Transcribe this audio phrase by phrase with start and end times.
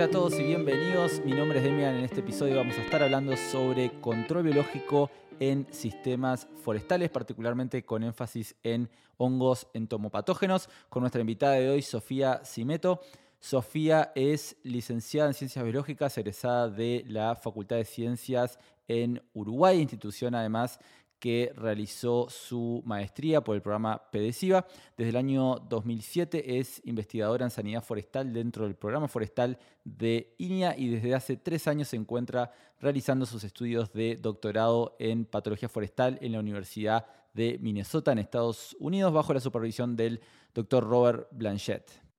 [0.00, 1.20] Hola a todos y bienvenidos.
[1.26, 1.96] Mi nombre es Demian.
[1.96, 8.02] En este episodio vamos a estar hablando sobre control biológico en sistemas forestales, particularmente con
[8.02, 13.02] énfasis en hongos entomopatógenos, con nuestra invitada de hoy, Sofía Simeto.
[13.40, 18.58] Sofía es licenciada en Ciencias Biológicas, egresada de la Facultad de Ciencias
[18.88, 20.80] en Uruguay, institución además
[21.20, 24.66] que realizó su maestría por el programa PEDESIVA.
[24.96, 30.76] Desde el año 2007 es investigadora en sanidad forestal dentro del programa forestal de INIA
[30.76, 32.50] y desde hace tres años se encuentra
[32.80, 38.74] realizando sus estudios de doctorado en patología forestal en la Universidad de Minnesota en Estados
[38.80, 40.20] Unidos bajo la supervisión del
[40.54, 42.09] doctor Robert Blanchett.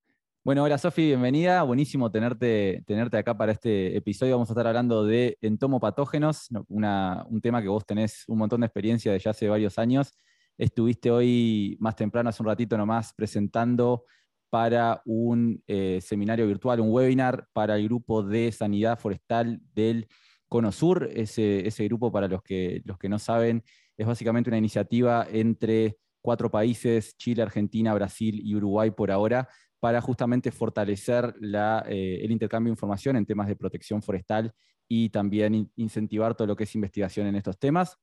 [0.44, 1.62] Bueno, hola Sofi, bienvenida.
[1.62, 4.34] Buenísimo tenerte, tenerte acá para este episodio.
[4.34, 9.12] Vamos a estar hablando de entomopatógenos, un tema que vos tenés un montón de experiencia
[9.12, 10.13] de ya hace varios años.
[10.58, 14.05] Estuviste hoy más temprano, hace un ratito nomás, presentando
[14.49, 20.08] para un eh, seminario virtual, un webinar para el grupo de sanidad forestal del
[20.48, 21.08] Cono Sur.
[21.13, 23.63] Ese, ese grupo, para los que, los que no saben,
[23.96, 29.48] es básicamente una iniciativa entre cuatro países, Chile, Argentina, Brasil y Uruguay por ahora,
[29.82, 34.54] para justamente fortalecer eh, el intercambio de información en temas de protección forestal
[34.87, 37.98] y también incentivar todo lo que es investigación en estos temas.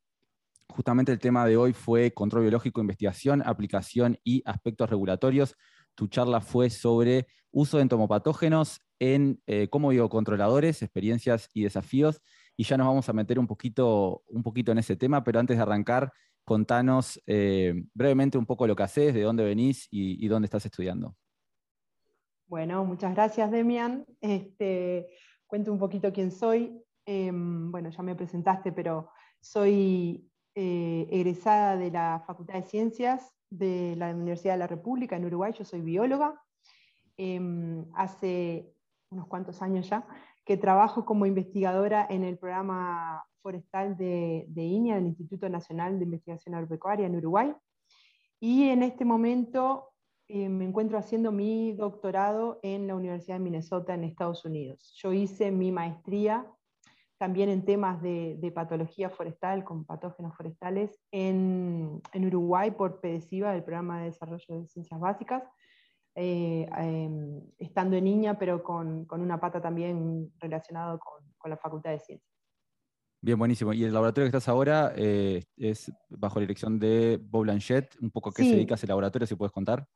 [0.69, 5.55] Justamente el tema de hoy fue control biológico, investigación, aplicación y aspectos regulatorios.
[5.95, 12.21] Tu charla fue sobre uso de entomopatógenos en, eh, como biocontroladores, experiencias y desafíos.
[12.57, 15.57] Y ya nos vamos a meter un poquito, un poquito en ese tema, pero antes
[15.57, 16.13] de arrancar,
[16.43, 21.15] contanos eh, brevemente un poco lo que haces, de dónde venís y dónde estás estudiando.
[22.49, 24.07] Bueno, muchas gracias, Demian.
[24.23, 25.07] Este,
[25.47, 26.83] cuento un poquito quién soy.
[27.05, 33.97] Em, bueno, ya me presentaste, pero soy eh, egresada de la Facultad de Ciencias de
[33.97, 35.53] la Universidad de la República en Uruguay.
[35.53, 36.43] Yo soy bióloga.
[37.19, 38.73] Em, hace
[39.11, 40.07] unos cuantos años ya
[40.47, 46.07] que trabajo como investigadora en el programa forestal de, de INIA, del Instituto Nacional de
[46.07, 47.55] Investigación Agropecuaria en Uruguay.
[48.41, 49.91] Y en este momento
[50.29, 54.93] eh, me encuentro haciendo mi doctorado en la Universidad de Minnesota en Estados Unidos.
[55.03, 56.47] Yo hice mi maestría
[57.19, 64.01] también en temas de, patología forestal, con patógenos forestales, en, Uruguay por PEDESIVA, el Programa
[64.01, 65.43] de Desarrollo de Ciencias Básicas,
[66.15, 72.01] eh, em, estando en niña, pero con, una pata también relacionada con, la Facultad de
[72.01, 72.31] Ciencias.
[73.21, 73.73] Bien, buenísimo.
[73.73, 77.97] ¿Y el laboratorio que estás ahora eh, es bajo la dirección de Bob Blanchett?
[78.01, 79.89] ¿Un poco qué se dedica a ese laboratorio, si puedes contar?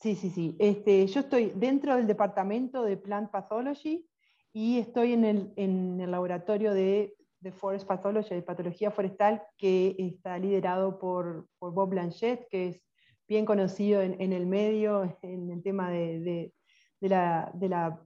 [0.00, 0.56] Sí, sí, sí.
[0.58, 4.08] Este, yo estoy dentro del departamento de Plant Pathology
[4.50, 7.14] y estoy en el, en el laboratorio de,
[7.52, 12.82] Forest Pathology, de patología forestal, que está liderado por, por Bob Blanchett, que es
[13.28, 16.52] bien conocido en, el medio en el tema de,
[17.00, 18.02] de, la, de la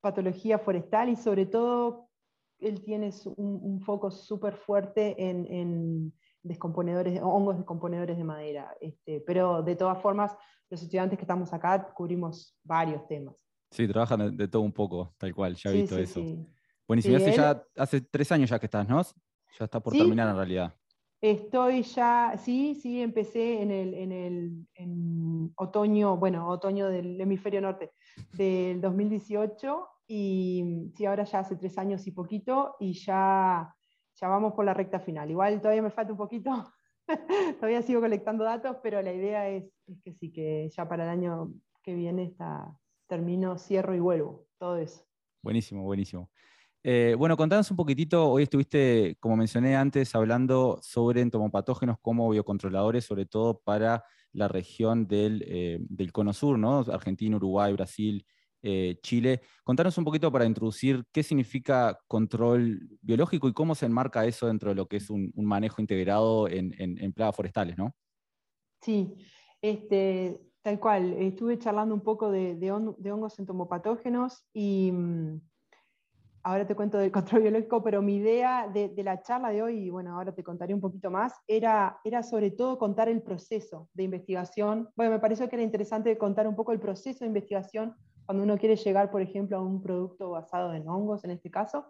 [0.00, 2.08] patología forestal y sobre todo
[2.58, 6.12] él tiene un, foco súper fuerte en
[6.46, 8.76] descomponedores, hongos descomponedores de madera.
[8.80, 10.36] Este, pero de todas formas,
[10.70, 13.34] los estudiantes que estamos acá cubrimos varios temas.
[13.70, 16.22] Sí, trabajan de, todo un poco, tal cual, ya he visto eso.
[16.86, 19.02] Buenísimo, hace, ya, hace tres años ya que estás, ¿no?
[19.02, 20.74] Ya está por terminar en realidad.
[21.20, 27.92] Estoy ya, sí, sí, empecé en el, en el otoño, bueno, otoño del hemisferio norte
[28.32, 33.74] del 2018 y sí, ahora ya hace tres años y poquito y ya,
[34.16, 35.30] ya vamos por la recta final.
[35.30, 36.50] Igual todavía me falta un poquito,
[37.60, 39.64] todavía sigo colectando datos, pero la idea es,
[40.02, 42.76] que sí, que ya para el año que viene está,
[43.06, 45.04] termino, cierro y vuelvo, todo eso.
[45.42, 46.30] Buenísimo, buenísimo.
[46.82, 53.04] Eh, bueno, contanos un poquitito, hoy estuviste, como mencioné antes, hablando sobre entomopatógenos como biocontroladores,
[53.04, 56.84] sobre todo para la región del, eh, del cono sur, ¿no?
[56.92, 58.24] Argentina, Uruguay, Brasil,
[58.62, 59.40] eh, Chile.
[59.64, 64.70] Contanos un poquito para introducir qué significa control biológico y cómo se enmarca eso dentro
[64.70, 67.94] de lo que es un, manejo integrado en, plagas forestales, ¿no?
[68.80, 69.14] Sí,
[69.60, 71.12] este, tal cual.
[71.14, 75.40] Estuve charlando un poco de, hongos entomopatógenos y mm,
[76.42, 79.90] ahora te cuento del control biológico, pero mi idea de, la charla de hoy, y
[79.90, 84.04] bueno, ahora te contaré un poquito más, era, era sobre todo contar el proceso de
[84.04, 84.88] investigación.
[84.96, 87.94] Bueno, me pareció que era interesante contar un poco el proceso de investigación
[88.26, 91.86] cuando uno quiere llegar, por ejemplo, a un producto basado en hongos, en este caso,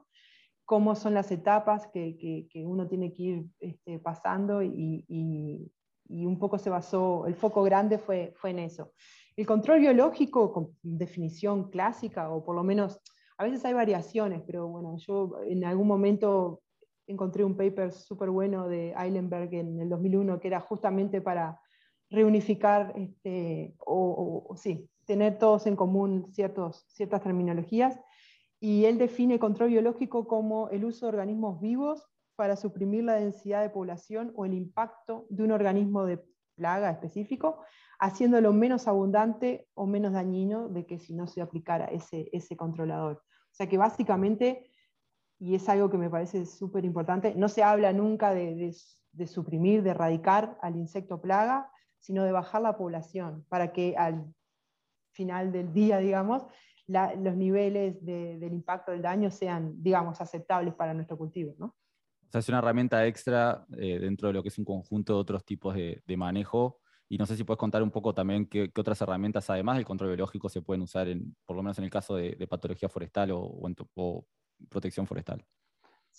[0.65, 5.73] cómo son las etapas que, uno tiene que ir este, pasando y,
[6.09, 8.93] un poco se basó, el foco grande fue, fue en eso.
[9.35, 13.01] El control biológico, con definición clásica, o por lo menos,
[13.39, 16.63] a veces hay variaciones, pero bueno, yo en algún momento
[17.07, 21.61] encontré un paper súper bueno de Eilenberg en el 2001 que era justamente para
[22.11, 27.99] reunificar, este, o, sí, tener todos en común ciertas terminologías.
[28.59, 33.63] y él define control biológico como el uso de organismos vivos para suprimir la densidad
[33.63, 36.25] de población o el impacto de un organismo de
[36.55, 37.61] plaga específico,
[37.99, 43.17] haciéndolo menos abundante o menos dañino de que si no se aplicara ese, ese controlador.
[43.17, 44.71] O sea que básicamente,
[45.39, 48.75] y es algo que me parece súper importante, no se habla nunca de,
[49.13, 51.71] de, suprimir, de erradicar al insecto plaga,
[52.01, 54.27] sino de bajar la población para que al
[55.17, 56.45] final del día, digamos,
[56.87, 61.55] los niveles del impacto del daño sean, digamos, aceptables para nuestro cultivo.
[61.59, 61.67] ¿no?
[61.67, 65.19] O sea, es una herramienta extra eh, dentro de lo que es un conjunto de
[65.19, 66.81] otros tipos de, manejo.
[67.09, 70.11] Y no sé si puedes contar un poco también qué, otras herramientas, además del control
[70.11, 74.27] biológico, se pueden usar, en, por lo menos en el caso de, patología forestal o,
[74.69, 75.45] protección forestal.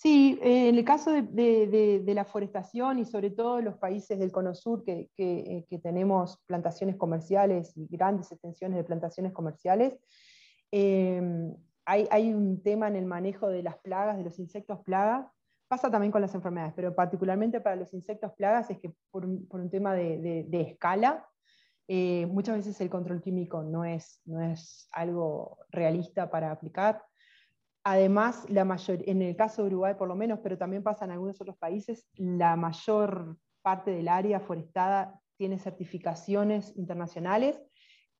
[0.00, 4.54] Sí, eh, en el caso de, la forestación y sobre todo los países del Cono
[4.54, 9.98] Sur que, que, eh, tenemos plantaciones comerciales y grandes extensiones de plantaciones comerciales,
[10.70, 11.54] Em,
[11.86, 15.26] hay, un tema en el manejo de las plagas, de los insectos plagas.
[15.68, 19.70] Pasa también con las enfermedades, pero particularmente para los insectos plagas es que por un,
[19.70, 21.26] tema de, escala,
[21.88, 27.02] eh, muchas veces el control químico no es, no es algo realista para aplicar.
[27.90, 31.12] Además, la mayor, en el caso de Uruguay por lo menos, pero también pasa en
[31.12, 37.58] algunos otros países, la mayor parte del área forestada tiene certificaciones internacionales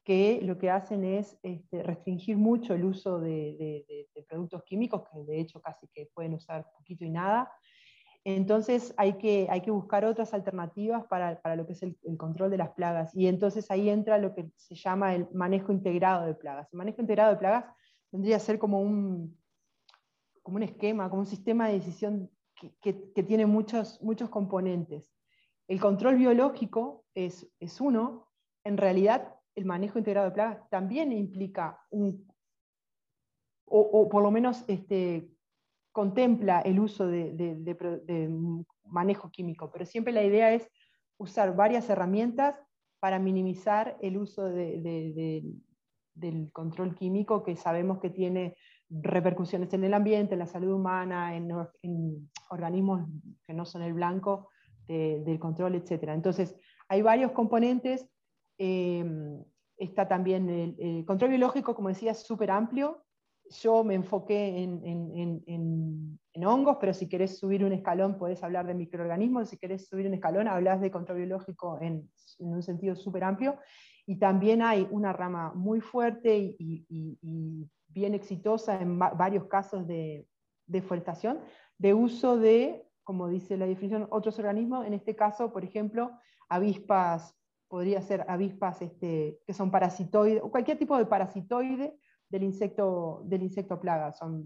[0.05, 3.85] que lo que hacen es este, restringir mucho el uso de,
[4.27, 7.53] productos químicos, que de hecho casi que pueden usar poquito y nada.
[8.25, 12.51] Entonces hay que, hay que buscar otras alternativas para, para lo que es el, control
[12.51, 13.15] de las plagas.
[13.15, 16.73] Y entonces ahí entra lo que se llama el manejo integrado de plagas.
[16.73, 17.67] El manejo integrado de plagas
[18.11, 19.38] tendría que ser como un,
[20.49, 22.31] como un esquema, como un sistema de decisión
[22.81, 25.07] que, tiene muchos, muchos componentes.
[25.69, 28.31] El control biológico es, es uno.
[28.65, 32.27] En realidad el manejo integrado de plagas también implica un,
[33.67, 35.29] o, por lo menos este,
[35.93, 38.35] contempla el uso de,
[38.85, 40.67] manejo químico, pero siempre la idea es
[41.19, 42.59] usar varias herramientas
[43.01, 45.61] para minimizar el uso del
[46.53, 48.57] control químico que sabemos que tiene
[48.91, 51.51] repercusiones en el ambiente, en la salud humana, en,
[52.51, 53.09] organismos
[53.47, 54.49] que no son el blanco
[54.87, 56.05] del control, etc.
[56.15, 56.57] Entonces,
[56.89, 58.09] hay varios componentes
[58.59, 59.45] Em,
[59.77, 63.05] está también el, control biológico, como decía, es súper amplio.
[63.63, 69.49] Yo me enfoqué en, hongos, pero si querés subir un escalón puedes hablar de microorganismos,
[69.49, 73.59] si querés subir un escalón hablas de control biológico en, un sentido súper amplio.
[74.07, 77.19] Y también hay una rama muy fuerte y,
[77.89, 80.27] bien exitosa en varios casos de
[80.67, 81.41] deforestación,
[81.79, 86.13] de uso de, como dice la definición, otros organismos, en este caso, por ejemplo,
[86.49, 87.39] avispas
[87.69, 91.99] podría ser avispas este, que son parasitoides, o cualquier tipo de parasitoide
[92.29, 94.13] del insecto, del insecto plaga.
[94.13, 94.45] Son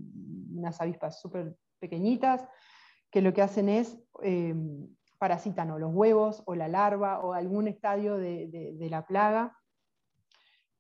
[0.52, 2.46] unas avispas súper pequeñitas
[3.10, 4.54] que lo que hacen es eh,
[5.18, 9.56] parasitan o los huevos o la larva o algún estadio de, la plaga.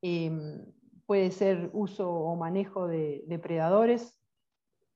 [0.00, 0.66] Em,
[1.12, 4.18] puede ser uso o manejo de depredadores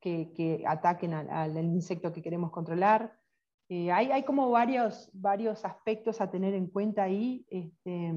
[0.01, 3.21] que, que ataquen al, insecto que queremos controlar.
[3.69, 8.15] Eh, hay, como varios, varios aspectos a tener en cuenta ahí, este,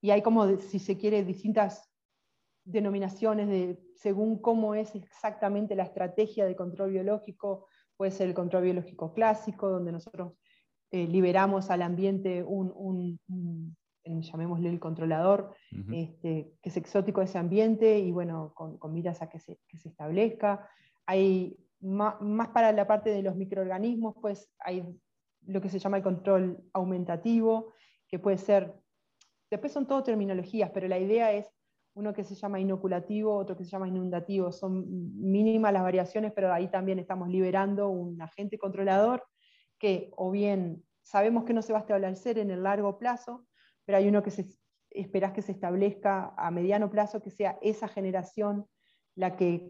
[0.00, 1.88] y hay como, si se quiere, distintas
[2.64, 7.68] denominaciones de, según cómo es exactamente la estrategia de control biológico.
[7.96, 10.32] Puede ser el control biológico clásico, donde nosotros
[10.90, 13.20] eh, liberamos al ambiente un,
[14.04, 15.54] llamémosle el controlador,
[15.92, 19.60] este, que es exótico de ese ambiente y bueno, con, con miras a que se,
[19.68, 20.68] que se establezca.
[21.06, 24.84] Hay más, para la parte de los microorganismos, pues hay
[25.46, 27.72] lo que se llama el control aumentativo,
[28.06, 28.74] que puede ser,
[29.50, 31.52] después son todo terminologías, pero la idea es
[31.94, 34.50] uno que se llama inoculativo, otro que se llama inundativo.
[34.50, 34.84] Son
[35.20, 39.24] mínimas las variaciones, pero ahí también estamos liberando un agente controlador
[39.78, 43.44] que o bien sabemos que no se va a establecer en el largo plazo,
[43.92, 44.46] pero hay uno que se,
[44.88, 48.64] esperas que se establezca a mediano plazo, que sea esa generación
[49.16, 49.68] la que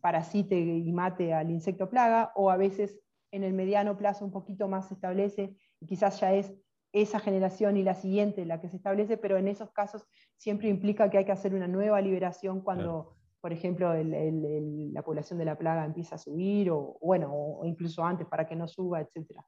[0.00, 2.98] parasite y mate al insecto plaga, o a veces
[3.30, 6.54] en el mediano plazo un poquito más se establece y quizás ya es
[6.94, 10.06] esa generación y la siguiente la que se establece, pero en esos casos
[10.38, 15.44] siempre implica que hay que hacer una nueva liberación cuando, por ejemplo, la población de
[15.44, 19.38] la plaga empieza a subir, o bueno, o incluso antes para que no suba, etc.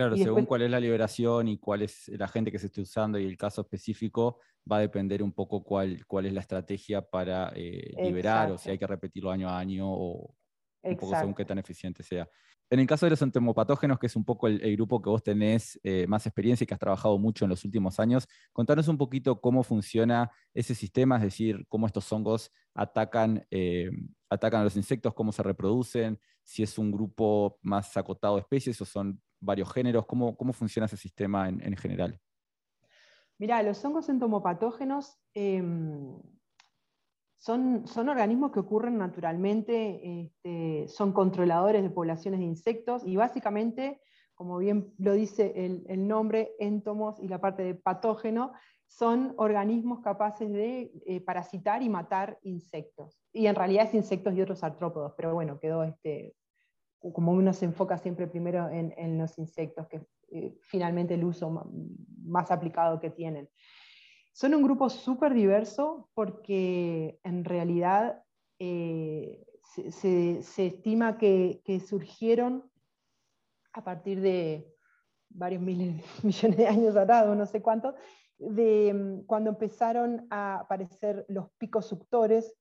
[0.00, 3.18] Claro, según cuál es la liberación y cuál es la gente que se esté usando
[3.18, 4.38] y el caso específico,
[4.70, 8.70] va a depender un poco cuál, cuál es la estrategia para eh, liberar o si
[8.70, 10.34] hay que repetirlo año a año o
[10.82, 12.26] un poco según qué tan eficiente sea.
[12.70, 15.78] En el caso de los entomopatógenos, que es un poco el, grupo que vos tenés
[15.82, 19.38] eh, más experiencia y que has trabajado mucho en los últimos años, contanos un poquito
[19.38, 23.90] cómo funciona ese sistema, es decir, cómo estos hongos atacan eh,
[24.30, 28.80] atacan a los insectos, cómo se reproducen, si es un grupo más acotado de especies
[28.80, 32.20] o son varios géneros, cómo, cómo funciona ese sistema en, general.
[33.38, 36.20] Mira, los hongos entomopatógenos em,
[37.38, 44.02] son, son, organismos que ocurren naturalmente, este, son controladores de poblaciones de insectos y básicamente,
[44.34, 48.52] como bien lo dice el, el nombre, entomos y la parte de patógeno,
[48.90, 53.22] son organismos capaces de eh, parasitar y matar insectos.
[53.32, 56.34] Y en realidad es insectos y otros artrópodos, pero bueno, quedó este,
[57.00, 61.70] como uno se enfoca siempre primero en, los insectos, que eh, finalmente el uso
[62.22, 63.48] más aplicado que tienen.
[64.32, 68.22] Son un grupo súper diverso porque en realidad
[68.58, 72.70] eh, se, estima que, surgieron
[73.72, 74.70] a partir de
[75.30, 77.94] varios miles, millones de años atrás, no sé cuántos,
[78.38, 82.54] de mm, cuando empezaron a aparecer los picos suctores.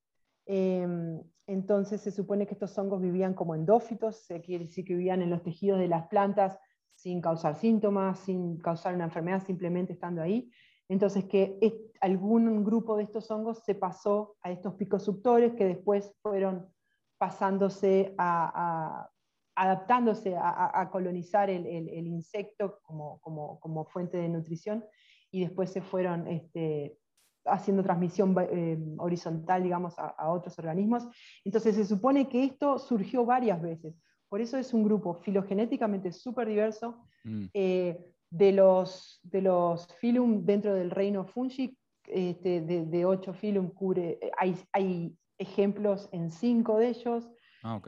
[0.45, 5.31] Em, entonces se supone que estos hongos vivían como endófitos, quiere decir que vivían en
[5.31, 6.59] los tejidos de las plantas
[6.93, 10.51] sin causar síntomas, sin causar una enfermedad, simplemente estando ahí.
[10.87, 11.57] Entonces que
[12.01, 16.71] algún grupo de estos hongos se pasó a estos picos suctores que después fueron
[17.17, 19.09] pasándose a,
[19.55, 24.85] adaptándose a, colonizar el, insecto como, como, fuente de nutrición
[25.31, 26.98] y después se fueron este,
[27.45, 31.07] haciendo transmisión eh, horizontal, digamos, a, otros organismos.
[31.43, 33.95] Entonces se supone que esto surgió varias veces.
[34.27, 37.03] Por eso es un grupo filogenéticamente súper diverso.
[37.23, 37.45] Mm.
[37.53, 44.19] Eh, de, los, de los filum dentro del reino fungi, este, de, ocho filum cubre,
[44.21, 47.29] eh, hay, hay, ejemplos en cinco de ellos.
[47.63, 47.79] Ah,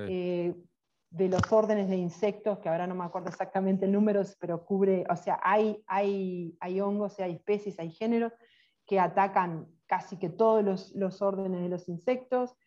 [1.11, 5.03] de los órdenes de insectos, que ahora no me acuerdo exactamente el número, pero cubre,
[5.09, 8.31] o sea, hay, hay, hay hongos, hay especies, hay géneros
[8.91, 12.57] que atacan casi que todos los, los órdenes de los insectos.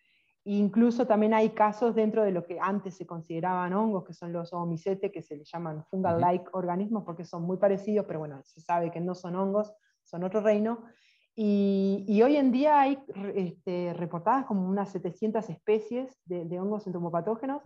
[0.44, 4.50] Incluso también hay casos dentro de lo que antes se consideraban hongos, que son los
[4.54, 8.90] omicetes, que se les llaman fungal-like organismos, porque son muy parecidos, pero bueno, se sabe
[8.90, 10.84] que no son hongos, son otro reino.
[11.36, 12.98] Y, y hoy en día hay
[13.34, 17.60] este, reportadas como unas 700 especies de, de hongos entomopatógenos,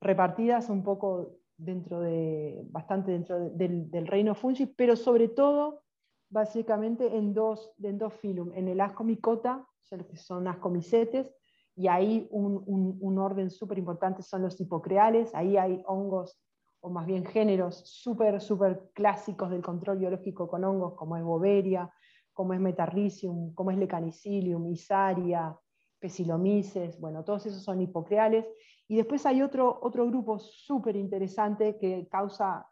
[0.00, 5.84] repartidas un poco dentro de, bastante dentro del, reino fungi, pero sobre todo,
[6.28, 11.32] básicamente, en dos, en dos filum, en el ascomicota, que son ascomicetes,
[11.76, 16.40] y ahí un, orden súper importante son los hipocreales, ahí hay hongos,
[16.80, 21.92] o más bien géneros súper, súper clásicos del control biológico con hongos, como es Boveria,
[22.32, 25.56] como es Metarricium, como es Lecanicilium, Isaria,
[25.98, 28.48] Pesilomices, bueno, todos esos son hipocreales,
[28.88, 32.66] y después hay otro, otro grupo súper interesante que causa,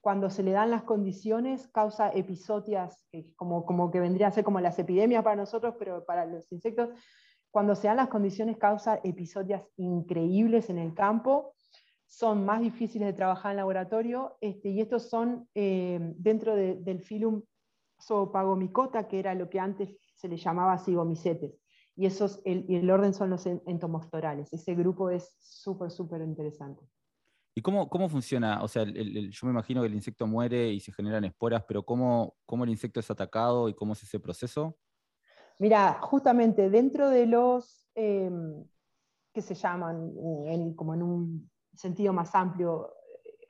[0.00, 3.02] cuando se le dan las condiciones, causa episodias,
[3.36, 6.90] como, como que vendría a ser como las epidemias para nosotros, pero para los insectos,
[7.50, 11.54] cuando se dan las condiciones causa episodias increíbles en el campo,
[12.06, 17.42] son más difíciles de trabajar en laboratorio, este, y estos son eh, dentro del filum
[18.02, 21.60] zoopagomicota, que era lo que antes se le llamaba cigomicetes
[22.00, 24.50] y esos, el, el orden son los entomostorales.
[24.54, 26.82] Ese grupo es súper, súper interesante.
[27.54, 28.62] ¿Y cómo, cómo funciona?
[28.62, 32.36] O sea, yo me imagino que el insecto muere y se generan esporas, pero ¿cómo,
[32.46, 34.76] cómo el insecto es atacado y cómo es ese proceso?
[35.58, 38.64] Mira, justamente dentro de los em,
[39.32, 40.12] que se llaman,
[40.74, 42.94] como en un sentido más amplio,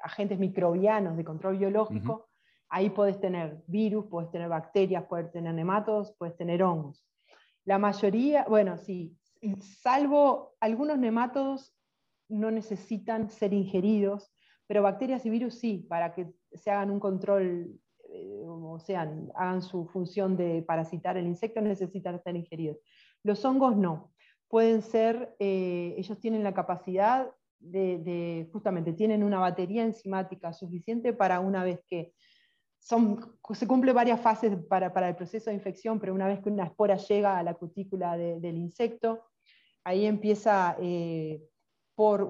[0.02, 2.28] agentes microbianos de control biológico,
[2.68, 7.04] ahí puedes tener virus, puedes tener bacterias, puedes tener nematodos, puedes tener hongos.
[7.64, 9.16] La mayoría, bueno, sí,
[9.60, 11.74] salvo algunos nemátodos
[12.30, 14.32] no necesitan ser ingeridos,
[14.66, 19.62] pero bacterias y virus sí, para que se hagan un control, eh, o sea, hagan
[19.62, 22.78] su función de parasitar el insecto, necesitan ser ingeridos.
[23.22, 24.12] Los hongos no.
[24.48, 31.40] Pueden ser, eh, ellos tienen la capacidad de, justamente, tienen una batería enzimática suficiente para
[31.40, 32.12] una vez que
[32.78, 36.96] se cumple varias fases para, el proceso de infección, pero una vez que una espora
[36.96, 39.24] llega a la cutícula del insecto,
[39.84, 41.42] ahí empieza eh,
[42.00, 42.26] por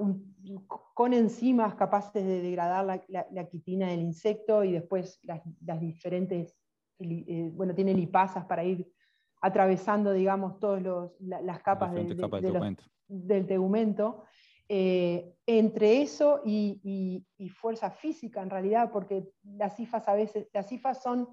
[0.94, 6.56] con enzimas capaces de degradar la, quitina del insecto y después las, diferentes,
[6.98, 8.92] eh, bueno, tiene lipasas para ir
[9.40, 10.82] atravesando, digamos, todas
[11.20, 14.24] las capas, del tegumento.
[14.68, 17.24] Eh, entre eso y,
[17.54, 21.28] fuerza física en realidad, porque las cifas a veces, las cifas son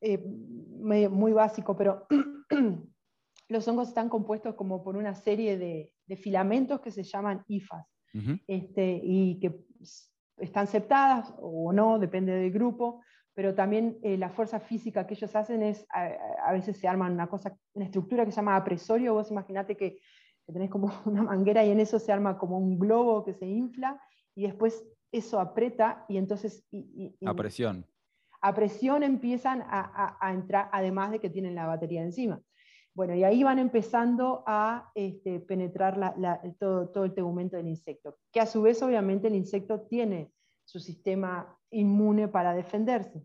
[0.00, 2.06] eh, muy básico, pero
[3.48, 7.86] los hongos están compuestos como por una serie de, filamentos que se llaman IFAs,
[8.46, 9.60] este, y que
[10.38, 13.02] están aceptadas o no, depende del grupo,
[13.34, 17.26] pero también eh, la fuerza física que ellos hacen es, a, veces se arman una
[17.26, 19.98] cosa, una estructura que se llama apresorio, vos imaginate que
[20.46, 23.46] que tenés como una manguera y en eso se arma como un globo que se
[23.46, 24.00] infla
[24.34, 26.64] y después eso aprieta y entonces...
[27.24, 27.86] a presión.
[28.42, 32.40] A presión empiezan a, entrar, además de que tienen la batería encima.
[32.96, 36.14] Bueno, y ahí van empezando a este, penetrar
[36.58, 40.32] todo, todo el tegumento del insecto, que a su vez obviamente el insecto tiene
[40.64, 43.22] su sistema inmune para defenderse.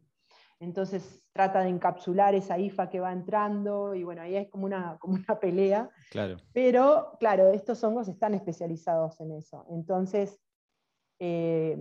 [0.59, 4.97] Entonces trata de encapsular esa IFA que va entrando y bueno, ahí es como una,
[4.99, 5.89] como una pelea.
[6.11, 6.35] Claro.
[6.51, 9.65] Pero claro, estos hongos están especializados en eso.
[9.69, 10.37] Entonces,
[11.17, 11.77] eh,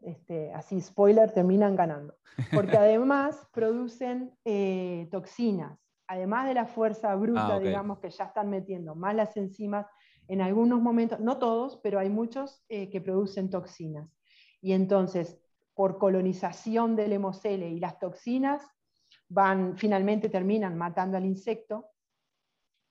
[0.00, 2.16] este, así, spoiler, terminan ganando.
[2.54, 5.85] Porque además producen eh, toxinas.
[6.08, 9.86] Además de la fuerza bruta, ah, digamos, que ya están metiendo más las enzimas,
[10.28, 14.10] en algunos momentos, no todos, pero hay muchos eh, que producen toxinas.
[14.60, 15.38] Y entonces,
[15.74, 18.62] por colonización del hemocele y las toxinas,
[19.28, 21.90] van, finalmente terminan matando al insecto.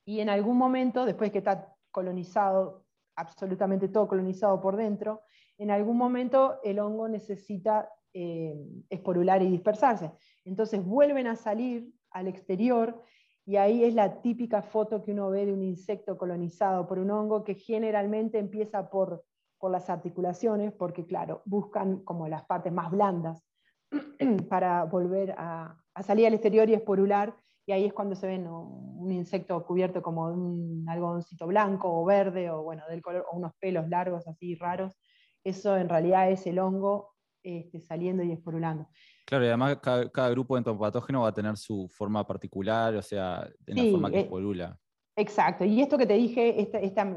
[0.05, 5.23] Y en algún momento, después que está colonizado, absolutamente todo colonizado por dentro,
[5.57, 8.55] en algún momento el hongo necesita eh,
[8.89, 10.11] esporular y dispersarse.
[10.43, 13.03] Entonces vuelven a salir al exterior
[13.45, 17.11] y ahí es la típica foto que uno ve de un insecto colonizado por un
[17.11, 19.23] hongo que generalmente empieza por
[19.65, 23.43] por las articulaciones, porque claro, buscan como las partes más blandas
[24.49, 29.11] para volver a, salir al exterior y esporular, y ahí es cuando se ven un
[29.11, 33.89] insecto cubierto como un algodoncito blanco o verde, o bueno, del color, o unos pelos
[33.89, 34.95] largos así raros.
[35.43, 38.87] Eso en realidad es el hongo este, saliendo y esporulando.
[39.25, 43.49] Claro, y además cada, grupo de entomopatógeno va a tener su forma particular, o sea,
[43.65, 44.79] en la forma que eh, esporula.
[45.15, 47.15] Exacto, y esto que te dije, esta, esta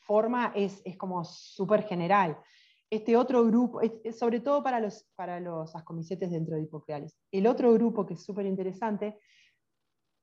[0.00, 2.38] forma es, como súper general.
[2.90, 3.80] Este otro grupo,
[4.12, 7.16] sobre todo para los, para los ascomicetes dentro de hipocreales.
[7.30, 9.18] El otro grupo que es súper interesante,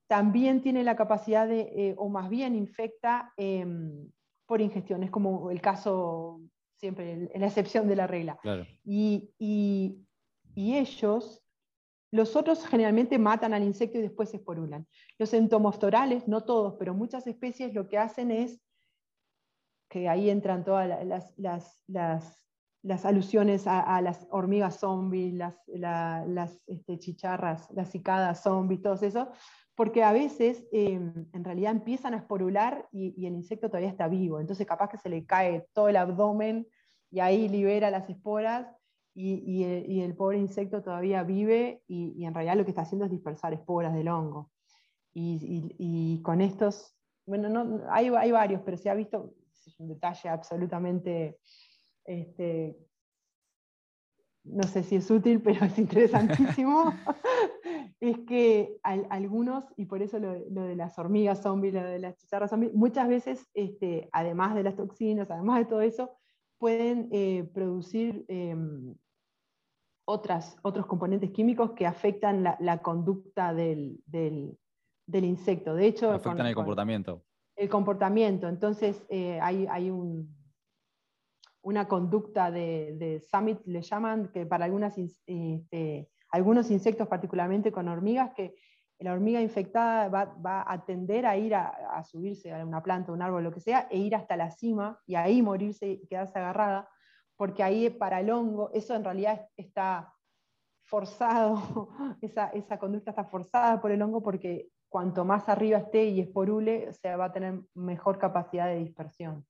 [0.07, 4.09] también tiene la capacidad de, eh, o más bien infecta em,
[4.45, 6.41] por ingestión, es como el caso
[6.75, 8.37] siempre, la excepción de la regla.
[8.83, 10.05] Y, y,
[10.55, 11.41] ellos,
[12.11, 14.87] los otros generalmente matan al insecto y después se esporulan.
[15.17, 18.61] Los entomostorales, no todos, pero muchas especies lo que hacen es
[19.89, 20.89] que ahí entran todas
[21.37, 29.29] las, alusiones a, las hormigas zombies, las, este, chicharras, las cicadas zombies, todo eso,
[29.75, 34.39] porque a veces em, en realidad empiezan a esporular y, el insecto todavía está vivo,
[34.39, 36.67] entonces capaz que se le cae todo el abdomen
[37.09, 38.67] y ahí libera las esporas
[39.13, 43.53] y, el, pobre insecto todavía vive y, en realidad lo que está haciendo es dispersar
[43.53, 44.51] esporas del hongo.
[45.13, 46.95] Y, con estos,
[47.25, 49.33] bueno, no, hay, hay varios, pero se ha visto,
[49.65, 51.39] es un detalle absolutamente,
[52.05, 52.77] este,
[54.43, 56.93] no sé si es útil, pero es interesantísimo,
[57.99, 62.49] es que algunos, y por eso lo, de las hormigas zombies, lo de las chicharras
[62.49, 66.11] zombies, muchas veces, este, además de las toxinas, además de todo eso,
[66.61, 68.23] pueden eh, producir
[70.05, 73.99] otras, otros componentes químicos que afectan la, conducta del,
[75.11, 75.73] insecto.
[75.73, 77.23] De hecho, afectan el comportamiento
[77.61, 78.47] el comportamiento.
[78.47, 79.91] Entonces, eh, hay,
[81.61, 88.33] una conducta de, Summit, le llaman, que para algunas, este, algunos insectos, particularmente con hormigas,
[88.33, 88.55] que
[89.01, 93.43] la hormiga infectada va, a tender a ir a, subirse a una planta, un árbol,
[93.43, 96.89] lo que sea, e ir hasta la cima y ahí morirse y quedarse agarrada,
[97.35, 100.13] porque ahí para el hongo, eso en realidad está
[100.83, 101.89] forzado,
[102.21, 106.89] esa, esa conducta está forzada por el hongo porque cuanto más arriba esté y esporule,
[106.89, 109.45] o sea, va a tener mejor capacidad de dispersión.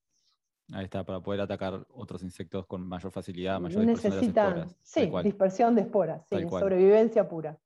[0.71, 5.75] Ahí está, para poder atacar otros insectos con mayor facilidad, mayor dispersión de Sí, dispersión
[5.75, 7.57] de esporas, sí, sobrevivencia pura.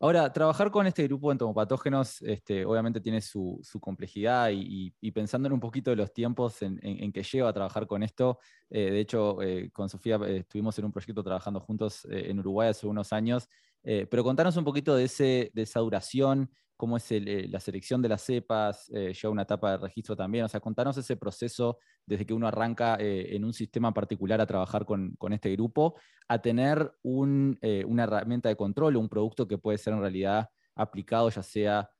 [0.00, 5.54] Ahora, trabajar con este grupo de entomopatógenos este, obviamente tiene su, complejidad y, pensando en
[5.54, 8.38] un poquito de los tiempos en, que lleva a trabajar con esto,
[8.70, 12.68] eh, de hecho, eh, con Sofía eh, estuvimos en un proyecto trabajando juntos en Uruguay
[12.68, 13.48] hace unos años,
[13.82, 18.22] pero contanos un poquito ese, de esa duración, cómo es eh, la selección de las
[18.22, 20.44] cepas, eh, ya una etapa de registro también.
[20.44, 24.46] O sea, contanos ese proceso desde que uno arranca eh, en un sistema particular a
[24.46, 25.96] trabajar con, este grupo,
[26.28, 31.28] a tener una herramienta de control o un producto que puede ser en realidad aplicado
[31.30, 31.90] ya sea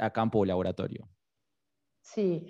[0.00, 1.08] a campo o laboratorio.
[2.02, 2.46] Sí.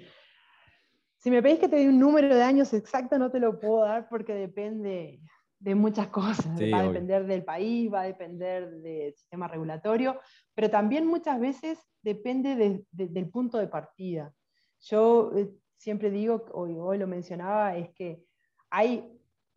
[1.19, 3.83] Si me pedís que te dé un número de años exacto, no te lo puedo
[3.83, 5.21] dar porque depende,
[5.59, 6.47] de muchas cosas.
[6.47, 10.21] va a depender del país, va a depender del sistema regulatorio,
[10.55, 14.33] pero también muchas veces depende del punto de partida.
[14.81, 18.23] Yo eh, siempre digo, hoy, hoy lo mencionaba, es que
[18.71, 19.11] hay,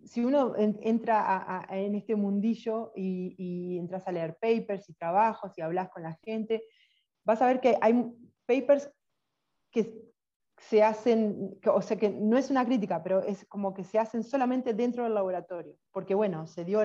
[0.04, 5.62] si uno entra en este mundillo y, y, entras a leer papers y trabajos y
[5.62, 6.64] hablas con la gente,
[7.26, 8.06] vas a ver que hay
[8.46, 8.90] papers
[9.72, 10.09] que
[10.60, 14.24] se hacen, o sea que no es una crítica, pero es como que se hacen
[14.24, 16.82] solamente dentro del laboratorio, porque bueno, se, dio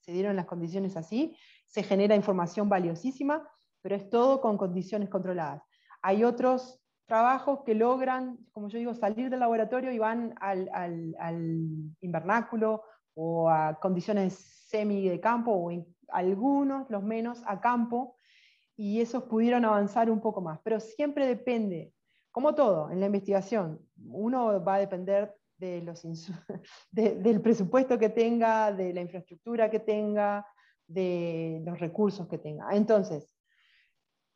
[0.00, 3.48] se dieron las condiciones así, se genera información valiosísima,
[3.80, 5.62] pero es todo con condiciones controladas.
[6.02, 10.68] Hay otros trabajos que logran, como yo digo, salir del laboratorio y van al,
[12.00, 12.82] invernáculo
[13.14, 14.34] o a condiciones
[14.68, 15.70] semi de campo, o
[16.08, 18.16] algunos, los menos, a campo,
[18.76, 20.60] y esos pudieron avanzar un poco más.
[20.62, 21.92] Pero siempre depende,
[22.30, 26.02] como todo en la investigación, uno va a depender de los
[26.92, 30.46] del presupuesto que tenga, de la infraestructura que tenga,
[30.86, 32.68] de los recursos que tenga.
[32.72, 33.30] Entonces,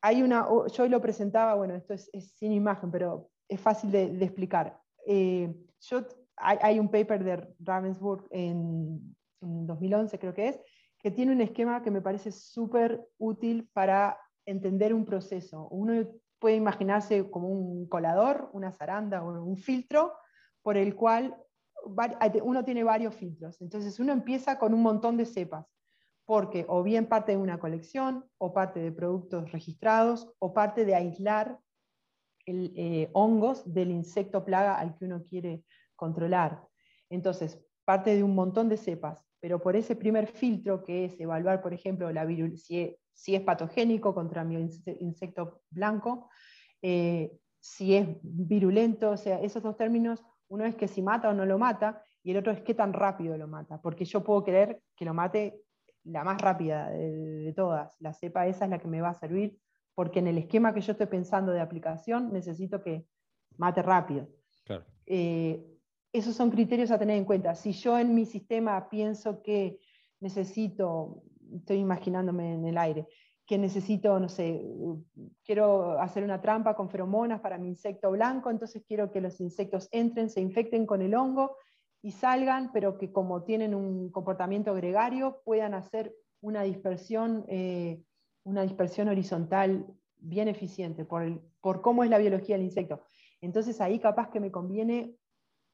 [0.02, 4.78] hay una, yo lo presentaba, bueno, esto es, sin imagen, pero es fácil de, explicar.
[5.07, 6.05] Eh, yo,
[6.37, 10.61] hay, un paper de Ravensburg en, en 2011, creo que es,
[10.98, 15.68] que tiene un esquema que me parece súper útil para entender un proceso.
[15.68, 16.05] Uno
[16.42, 20.12] puede imaginarse como un colador, una zaranda o un filtro
[20.61, 21.37] por el cual
[22.42, 23.62] uno tiene varios filtros.
[23.62, 25.72] Entonces uno empieza con un montón de cepas,
[26.24, 30.96] porque o bien parte de una colección, o parte de productos registrados, o parte de
[30.96, 31.61] aislar
[32.44, 36.66] el, eh, hongos del insecto plaga al que uno quiere controlar.
[37.09, 41.61] Entonces, parte de un montón de cepas, pero por ese primer filtro que es evaluar,
[41.61, 42.24] por ejemplo, la
[42.55, 44.55] si, si, es patogénico contra mi
[45.00, 46.31] insecto blanco,
[46.81, 51.35] eh, si es virulento, o sea, esos dos términos, uno es que si mata o
[51.35, 54.44] no lo mata, y el otro es qué tan rápido lo mata, porque yo puedo
[54.44, 55.61] creer que lo mate
[56.05, 59.59] la más rápida de, todas, la cepa esa es la que me va a servir,
[59.96, 63.07] porque en el esquema que yo estoy pensando de aplicación necesito que
[63.57, 64.28] mate rápido.
[64.62, 64.85] Claro.
[65.05, 65.71] Eh,
[66.12, 67.55] esos son criterios a tener en cuenta.
[67.55, 69.81] Si yo en mi sistema pienso que
[70.20, 71.22] necesito,
[71.55, 73.09] estoy imaginándome en el aire,
[73.46, 74.62] que necesito, no sé,
[75.44, 79.88] quiero hacer una trampa con feromonas para mi insecto blanco, entonces quiero que los insectos
[79.90, 81.57] entren, se infecten con el hongo
[82.03, 88.03] y salgan, pero que como tienen un comportamiento gregario puedan hacer una dispersión, eh,
[88.44, 89.87] una dispersión horizontal
[90.18, 93.03] bien eficiente por, por cómo es la biología del insecto.
[93.40, 95.16] Entonces ahí capaz que me conviene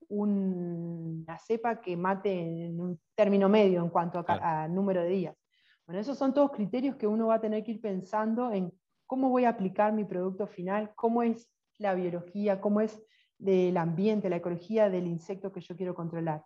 [0.09, 5.37] una cepa que mate en un término medio en cuanto a, número de días.
[5.87, 8.73] Bueno, esos son todos criterios que uno va a tener que ir pensando en
[9.07, 13.03] cómo voy a aplicar mi producto final, cómo es la biología, cómo es
[13.45, 16.45] el ambiente, la ecología del insecto que yo quiero controlar.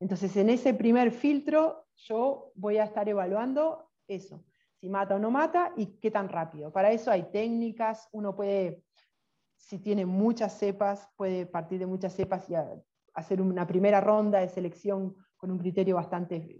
[0.00, 5.30] Entonces, en ese primer filtro, yo voy a estar evaluando eso, si mata o no
[5.30, 6.72] mata y qué tan rápido.
[6.72, 8.82] Para eso hay técnicas, uno puede,
[9.56, 12.54] si tiene muchas cepas, puede partir de muchas cepas y
[13.14, 16.58] hacer una primera ronda de selección con un criterio bastante,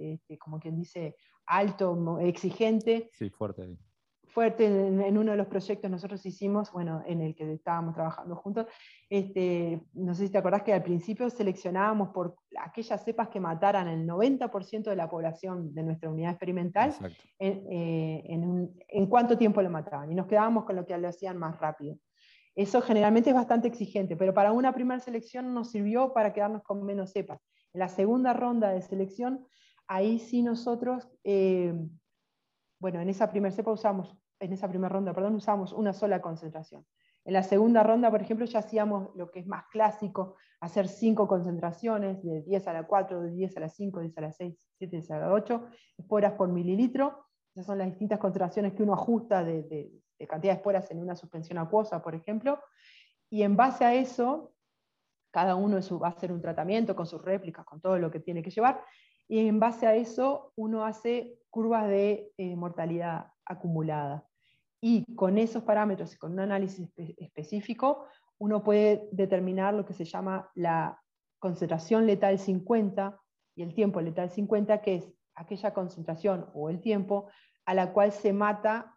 [0.00, 3.10] este, como quien dice, alto, exigente.
[3.12, 3.76] Sí, fuerte.
[4.28, 8.66] Fuerte en, uno de los proyectos nosotros hicimos, bueno, en el que estábamos trabajando juntos,
[9.08, 13.86] este, no sé si te acordás que al principio seleccionábamos por aquellas cepas que mataran
[13.86, 16.92] el 90% de la población de nuestra unidad experimental,
[17.38, 21.06] en, eh, en, en, cuánto tiempo lo mataban, y nos quedábamos con lo que lo
[21.06, 21.96] hacían más rápido.
[22.54, 26.84] Eso generalmente es bastante exigente, pero para una primera selección nos sirvió para quedarnos con
[26.84, 27.40] menos cepas.
[27.72, 29.46] En la segunda ronda de selección,
[29.88, 31.74] ahí sí nosotros, eh,
[32.78, 36.86] bueno, en esa primera cepa usamos, en esa primera ronda, perdón, usamos una sola concentración.
[37.24, 41.26] En la segunda ronda, por ejemplo, ya hacíamos lo que es más clásico, hacer cinco
[41.26, 44.32] concentraciones, de 10 a la 4, de 10 a la 5, de 10 a la
[44.32, 47.24] 6, 7 a la 8, esporas por mililitro.
[47.54, 49.90] Esas son las distintas concentraciones que uno ajusta de
[50.28, 52.60] cantidad de esporas en una suspensión acuosa, por ejemplo,
[53.30, 54.52] y en base a eso,
[55.30, 58.42] cada uno va a hacer un tratamiento con sus réplicas, con todo lo que tiene
[58.42, 58.80] que llevar,
[59.26, 64.26] y en base a eso uno hace curvas de eh, mortalidad acumulada.
[64.80, 68.06] Y con esos parámetros y con un análisis específico,
[68.38, 71.00] uno puede determinar lo que se llama la
[71.38, 73.18] concentración letal 50
[73.56, 77.28] y el tiempo letal 50, que es aquella concentración o el tiempo
[77.64, 78.93] a la cual se mata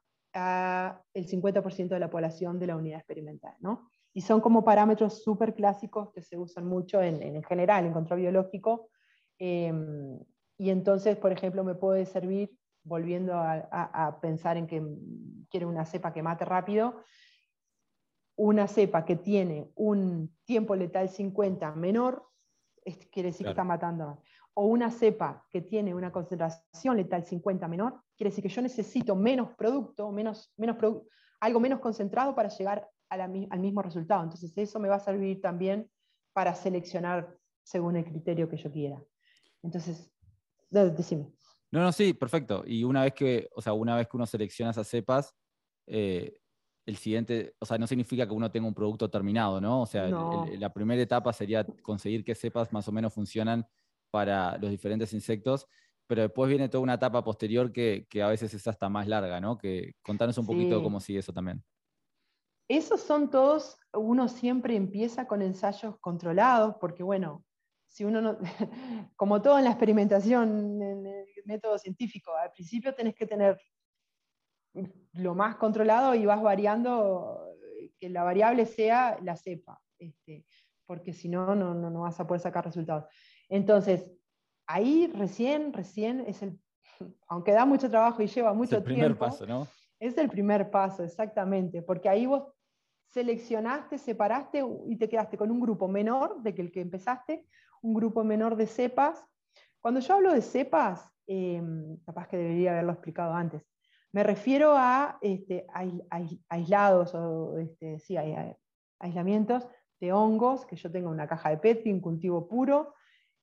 [1.13, 3.55] el 50% de la población de la unidad experimental.
[3.59, 3.89] ¿no?
[4.13, 8.19] Y son como parámetros súper clásicos que se usan mucho en, en general, en control
[8.19, 8.89] biológico.
[9.39, 10.19] Em,
[10.57, 14.81] y entonces, por ejemplo, me puede servir, volviendo a, pensar en que
[15.49, 17.03] quiero una cepa que mate rápido,
[18.37, 22.23] una cepa que tiene un tiempo letal 50 menor,
[23.11, 24.23] quiere decir que está matando
[24.59, 29.15] o una cepa que tiene una concentración letal 50 menor, quiere decir que yo necesito
[29.15, 30.77] menos producto, menos, menos
[31.39, 34.23] algo menos concentrado para llegar al mismo resultado.
[34.23, 35.87] Entonces eso me va a servir también
[36.33, 38.99] para seleccionar según el criterio que yo quiera.
[39.61, 40.11] Entonces,
[40.71, 41.31] decime.
[41.69, 42.63] No, no, sí, perfecto.
[42.65, 45.35] Y una vez que, o sea, una vez que uno selecciona esas cepas,
[45.85, 46.35] eh,
[46.87, 49.83] el siguiente, o sea, no significa que uno tenga un producto terminado, ¿no?
[49.83, 53.63] O sea, la primera etapa sería conseguir que cepas más o menos funcionan
[54.17, 55.67] para los diferentes insectos,
[56.07, 59.59] pero después viene toda una etapa posterior que, a veces es hasta más larga, ¿no?
[59.59, 61.63] Que contanos un poquito cómo sigue eso también.
[62.67, 67.45] Esos son todos, uno siempre empieza con ensayos controlados, porque bueno,
[67.85, 68.39] si uno no,
[69.15, 73.61] como todo en la experimentación, en el método científico, al principio tenés que tener
[75.13, 80.43] lo más controlado y vas variando eh, que la variable sea la cepa, este,
[80.87, 83.05] porque si no, no, vas a poder sacar resultados.
[83.49, 84.11] Entonces,
[84.67, 86.59] ahí recién, recién es el,
[87.27, 88.89] aunque da mucho trabajo y lleva mucho tiempo.
[88.89, 89.67] Es el primer paso, ¿no?
[89.99, 92.43] Es el primer paso, exactamente, porque ahí vos
[93.07, 97.47] seleccionaste, separaste y te quedaste con un grupo menor de que el que empezaste,
[97.81, 99.25] un grupo menor de cepas.
[99.79, 103.63] Cuando yo hablo de cepas, em, capaz que debería haberlo explicado antes,
[104.11, 105.67] me refiero a este,
[106.49, 108.15] aislados o este, sí,
[108.99, 109.67] aislamientos
[109.99, 112.93] de hongos, que yo tengo una caja de Petri, un cultivo puro,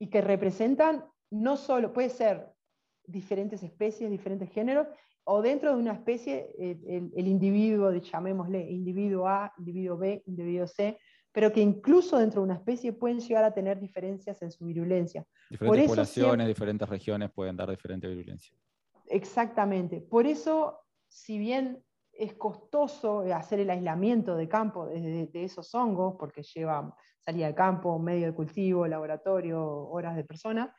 [0.05, 2.53] y que representan no solo, puede ser
[3.07, 4.87] diferentes especies, diferentes géneros,
[5.25, 10.99] o dentro de una especie, el, el individuo, llamémosle individuo A, individuo B, individuo C,
[11.33, 15.25] pero que incluso dentro de una especie pueden llegar a tener diferencias en su virulencia.
[15.49, 18.55] Diferentes poblaciones, diferentes regiones pueden dar diferente virulencia.
[19.07, 20.03] Exactamente.
[20.03, 21.83] Por eso, si bien
[22.17, 27.99] es costoso hacer el aislamiento de campo de, esos hongos, porque lleva salida de campo,
[27.99, 30.75] medio de cultivo, laboratorio, horas de persona,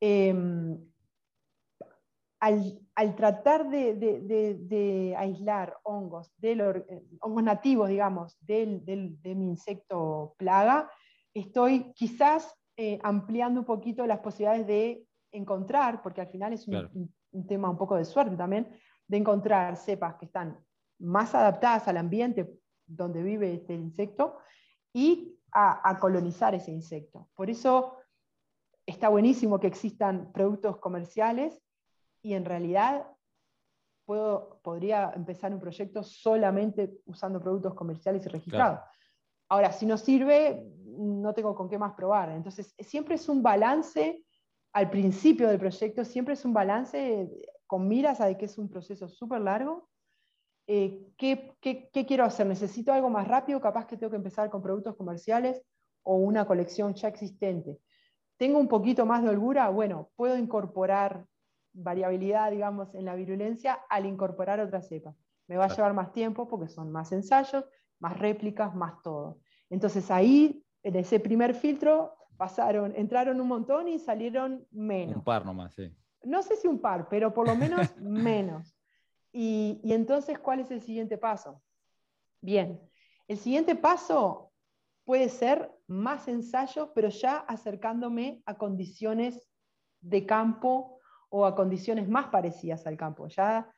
[0.00, 0.78] em,
[2.40, 10.90] al, tratar de, aislar hongos, eh, hongos nativos, digamos, de mi insecto plaga,
[11.32, 17.10] estoy quizás eh, ampliando un poquito las posibilidades de encontrar, porque al final es un,
[17.32, 18.68] un tema un poco de suerte también,
[19.06, 20.58] de encontrar cepas que están
[20.98, 24.38] más adaptadas al ambiente donde vive este insecto
[24.92, 27.28] y a, colonizar ese insecto.
[27.34, 27.98] Por eso
[28.86, 31.62] está buenísimo que existan productos comerciales
[32.22, 33.06] y en realidad
[34.04, 38.80] puedo, podría empezar un proyecto solamente usando productos comerciales y registrados.
[39.48, 42.30] Ahora, si no sirve, no tengo con qué más probar.
[42.30, 44.24] Entonces, siempre es un balance
[44.74, 47.30] al principio del proyecto siempre es un balance
[47.66, 49.88] con miras a que es un proceso súper largo.
[50.66, 51.56] Eh, ¿qué,
[52.06, 52.46] quiero hacer?
[52.46, 53.60] ¿Necesito algo más rápido?
[53.60, 55.62] Capaz que tengo que empezar con productos comerciales
[56.02, 57.78] o una colección ya existente.
[58.36, 59.68] ¿Tengo un poquito más de holgura?
[59.68, 61.26] Bueno, puedo incorporar
[61.72, 65.14] variabilidad, digamos, en la virulencia al incorporar otra cepa.
[65.46, 67.64] Me va a llevar más tiempo porque son más ensayos,
[67.98, 69.40] más réplicas, más todo.
[69.70, 75.16] Entonces ahí, en ese primer filtro, pasaron, entraron un montón y salieron menos.
[75.16, 75.94] Un par nomás, sí.
[76.24, 78.76] No sé si un par, pero por lo menos menos.
[79.32, 81.62] Y, entonces, ¿cuál es el siguiente paso?
[82.40, 82.80] Bien,
[83.26, 84.52] el siguiente paso
[85.04, 89.50] puede ser más ensayo, pero ya acercándome a condiciones
[90.00, 90.98] de campo
[91.30, 93.70] o a condiciones más parecidas al campo, ya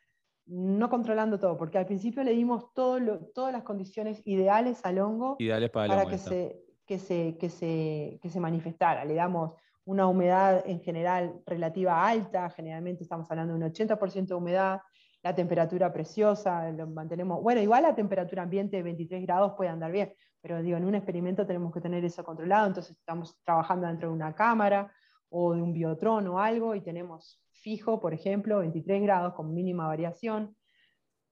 [0.45, 5.37] no controlando todo, porque al principio le dimos todo todas las condiciones ideales al hongo
[5.41, 9.05] ideales para, para que se que se, que se, que se manifestara.
[9.05, 9.55] Le damos
[9.87, 14.81] una humedad en general relativa alta, generalmente estamos hablando de un 80% de humedad,
[15.23, 19.91] la temperatura preciosa, lo mantenemos, bueno, igual la temperatura ambiente de 23 grados puede andar
[19.91, 24.09] bien, pero digo, en un experimento tenemos que tener eso controlado, entonces estamos trabajando dentro
[24.09, 24.93] de una cámara
[25.29, 29.87] o de un biotrón o algo y tenemos fijo, por ejemplo, 23 grados con mínima
[29.87, 30.57] variación,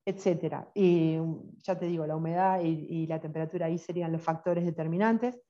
[0.05, 0.69] etcétera.
[0.75, 1.17] Y
[1.59, 5.41] ya te digo, la humedad y, la temperatura ahí serían los factores determinantes.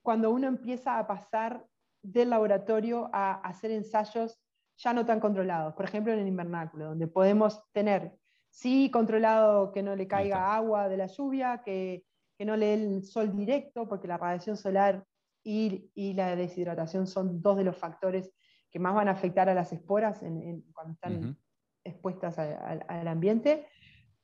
[0.00, 1.64] Cuando uno empieza a pasar
[2.02, 4.38] del laboratorio a hacer ensayos
[4.76, 8.18] ya no tan controlados, por ejemplo en el invernáculo, donde podemos tener,
[8.50, 12.04] sí, controlado que no le caiga agua de la lluvia, que,
[12.36, 15.04] que no le dé el sol directo, porque la radiación solar
[15.44, 18.32] y, y, la deshidratación son dos de los factores
[18.70, 21.36] que más van a afectar a las esporas en, cuando están
[21.84, 23.66] expuestas al ambiente.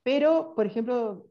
[0.03, 1.27] Pero, por ejemplo,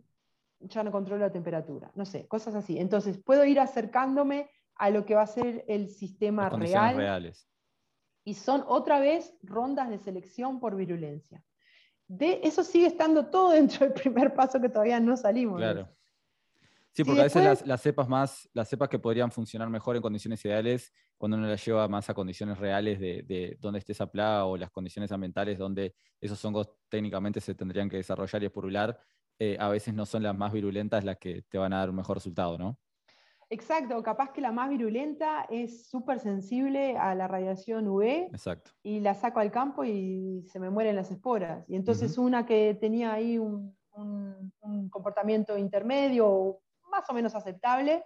[0.60, 2.78] ya no controlo la temperatura, no sé, cosas así.
[2.80, 6.96] Entonces, puedo ir acercándome a lo que va a ser el sistema real.
[6.96, 7.50] reales.
[8.24, 11.44] Y son otra vez rondas de selección por virulencia.
[12.08, 15.58] De, eso sigue estando todo dentro del primer paso que todavía no salimos.
[15.58, 15.90] Claro.
[16.92, 20.44] Sí, porque a veces las, cepas más, las cepas que podrían funcionar mejor en condiciones
[20.44, 24.46] ideales, cuando uno las lleva más a condiciones reales de, de donde esté esa plaga
[24.46, 29.00] o las condiciones ambientales donde esos hongos técnicamente se tendrían que desarrollar y esporular,
[29.40, 31.98] eh, a veces no son las más virulentas las que te van a dar un
[31.98, 32.80] mejor resultado, ¿no?
[33.50, 38.72] Exacto, capaz que la más virulenta es súper sensible a la radiación UV Exacto.
[38.84, 41.64] y la saco al campo y se me mueren las esporas.
[41.70, 46.60] Y entonces una que tenía ahí un, un, comportamiento intermedio,
[46.92, 48.04] más o menos aceptable,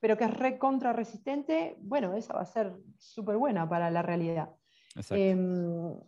[0.00, 4.50] pero que es recontra resistente, bueno, esa va a ser súper buena para la realidad.
[5.10, 5.98] Em,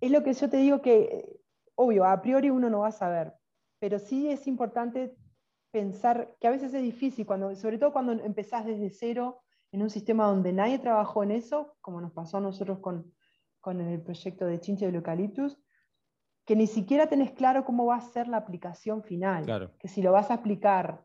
[0.00, 1.40] es lo que yo te digo que,
[1.76, 3.32] obvio, a priori uno no va a saber,
[3.78, 5.16] pero sí es importante
[5.70, 9.90] pensar que a veces es difícil, cuando, sobre todo cuando empezás desde cero en un
[9.90, 13.12] sistema donde nadie trabajó en eso, como nos pasó a nosotros con,
[13.60, 15.58] con el proyecto de Chinche del Eucaliptus,
[16.46, 19.44] que ni siquiera tenés claro cómo va a ser la aplicación final.
[19.78, 21.04] Que si lo vas a aplicar.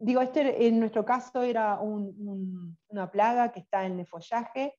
[0.00, 4.74] Digo, este en nuestro caso era una plaga que está en el follaje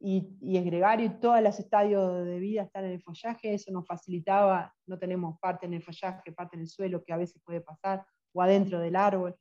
[0.00, 3.52] y, y, es gregario y todos los estadios de vida están en el follaje.
[3.52, 7.18] Eso nos facilitaba, no tenemos parte en el follaje, parte en el suelo, que a
[7.18, 9.34] veces puede pasar, o adentro del árbol.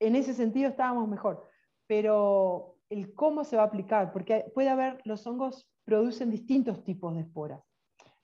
[0.00, 1.48] En ese sentido estábamos mejor.
[1.86, 7.14] Pero el cómo se va a aplicar, porque puede haber, los hongos producen distintos tipos
[7.14, 7.62] de esporas.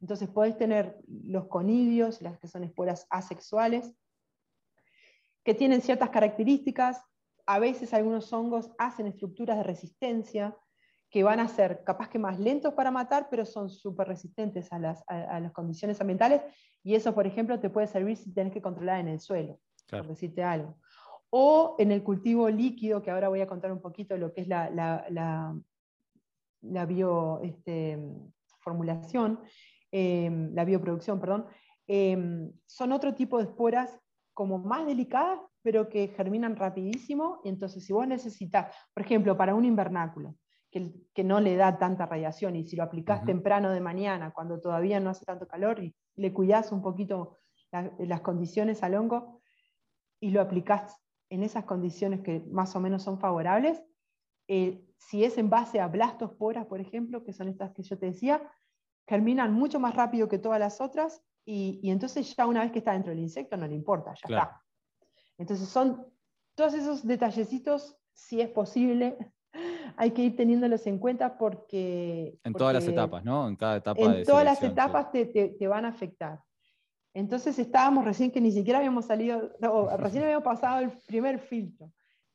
[0.01, 3.95] Entonces podés tener los conidios, las que son esporas asexuales,
[5.45, 7.03] que tienen ciertas características.
[7.47, 10.57] A veces algunos hongos hacen estructuras de resistencia
[11.11, 14.79] que van a ser capaz que más lentos para matar, pero son súper resistentes a
[14.79, 15.05] las,
[15.53, 16.43] condiciones ambientales.
[16.83, 19.59] Y eso, por ejemplo, te puede servir si tenés que controlar en el suelo,
[19.91, 20.79] por decirte algo.
[21.31, 24.49] O en el cultivo líquido, que ahora voy a contar un poquito lo que es
[24.49, 25.55] la, la,
[26.63, 29.51] la bioformulación, este,
[29.93, 31.47] Em, la bioproducción, perdón,
[31.89, 33.99] em, son otro tipo de esporas
[34.33, 37.41] como más delicadas, pero que germinan rapidísimo.
[37.45, 40.37] Y entonces, si vos necesitas, por ejemplo, para un invernáculo,
[40.71, 44.61] que, que no le da tanta radiación, y si lo aplicás temprano de mañana, cuando
[44.61, 47.39] todavía no hace tanto calor, y le cuidás un poquito
[47.99, 49.41] las condiciones al hongo,
[50.21, 50.97] y lo aplicás
[51.31, 53.83] en esas condiciones que más o menos son favorables,
[54.49, 58.07] eh, si es en base a blastosporas, por ejemplo, que son estas que yo te
[58.07, 58.43] decía,
[59.07, 62.93] germinan mucho más rápido que todas las otras y, entonces ya una vez que está
[62.93, 64.63] dentro del insecto no le importa, ya está.
[65.39, 66.07] Entonces son
[66.55, 69.17] todos esos detallecitos, si es posible,
[69.97, 72.39] hay que ir teniéndolos en cuenta porque...
[72.45, 73.49] En todas las etapas, ¿no?
[73.49, 74.01] En cada etapa.
[74.01, 76.41] En todas las etapas te, te, van a afectar.
[77.13, 79.53] Entonces estábamos recién que ni siquiera habíamos salido,
[79.99, 81.93] recién habíamos pasado el primer filtro.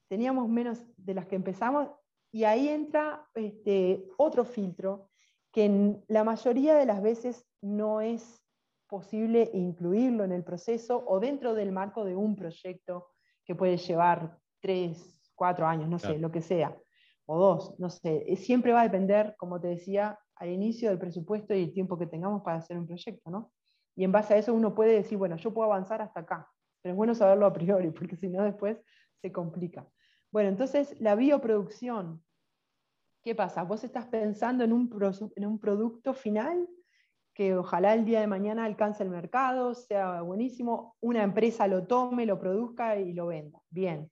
[0.07, 1.89] Teníamos menos de las que empezamos
[2.31, 5.09] y ahí entra este, otro filtro
[5.51, 8.43] que la mayoría de las veces no es
[8.87, 13.07] posible incluirlo en el proceso o dentro del marco de un proyecto
[13.45, 16.77] que puede llevar tres, cuatro años, no sé, lo que sea,
[17.25, 18.23] o dos, no sé.
[18.27, 21.97] Eh, siempre va a depender, como te decía, al inicio del presupuesto y el tiempo
[21.97, 23.51] que tengamos para hacer un proyecto, ¿no?
[23.95, 26.49] Y en base a eso uno puede decir, bueno, yo puedo avanzar hasta acá,
[26.81, 28.77] pero es bueno saberlo a priori, porque si no después
[29.21, 29.87] se complica.
[30.31, 32.21] Bueno, entonces la bioproducción
[33.25, 33.63] ¿Qué pasa?
[33.63, 34.87] Vos estás pensando en un,
[35.35, 36.69] en un producto final
[37.33, 42.27] que ojalá el día de mañana alcance el mercado, sea buenísimo, una empresa lo tome,
[42.27, 43.59] lo produzca y lo venda.
[43.71, 44.11] Bien.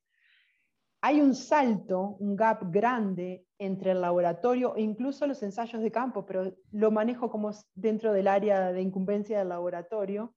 [1.06, 6.26] Hay un salto, un gap grande entre el laboratorio e incluso los ensayos de campo,
[6.26, 10.34] pero lo manejo como dentro del área de incumbencia del laboratorio,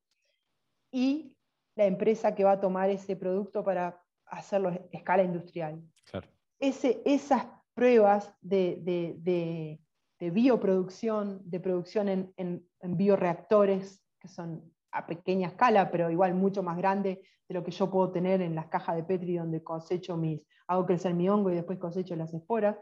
[0.91, 1.37] y
[1.77, 5.81] la empresa que va a tomar ese producto para hacerlo a escala industrial.
[6.11, 6.27] Claro.
[6.59, 9.79] Ese, esas pruebas de,
[10.19, 17.23] bioproducción, de producción en, bioreactores, que son a pequeña escala, pero igual mucho más grande
[17.49, 20.87] de lo que yo puedo tener en las cajas de Petri donde cosecho mis, hago
[20.87, 22.77] crecer mi hongo y después cosecho las esporas,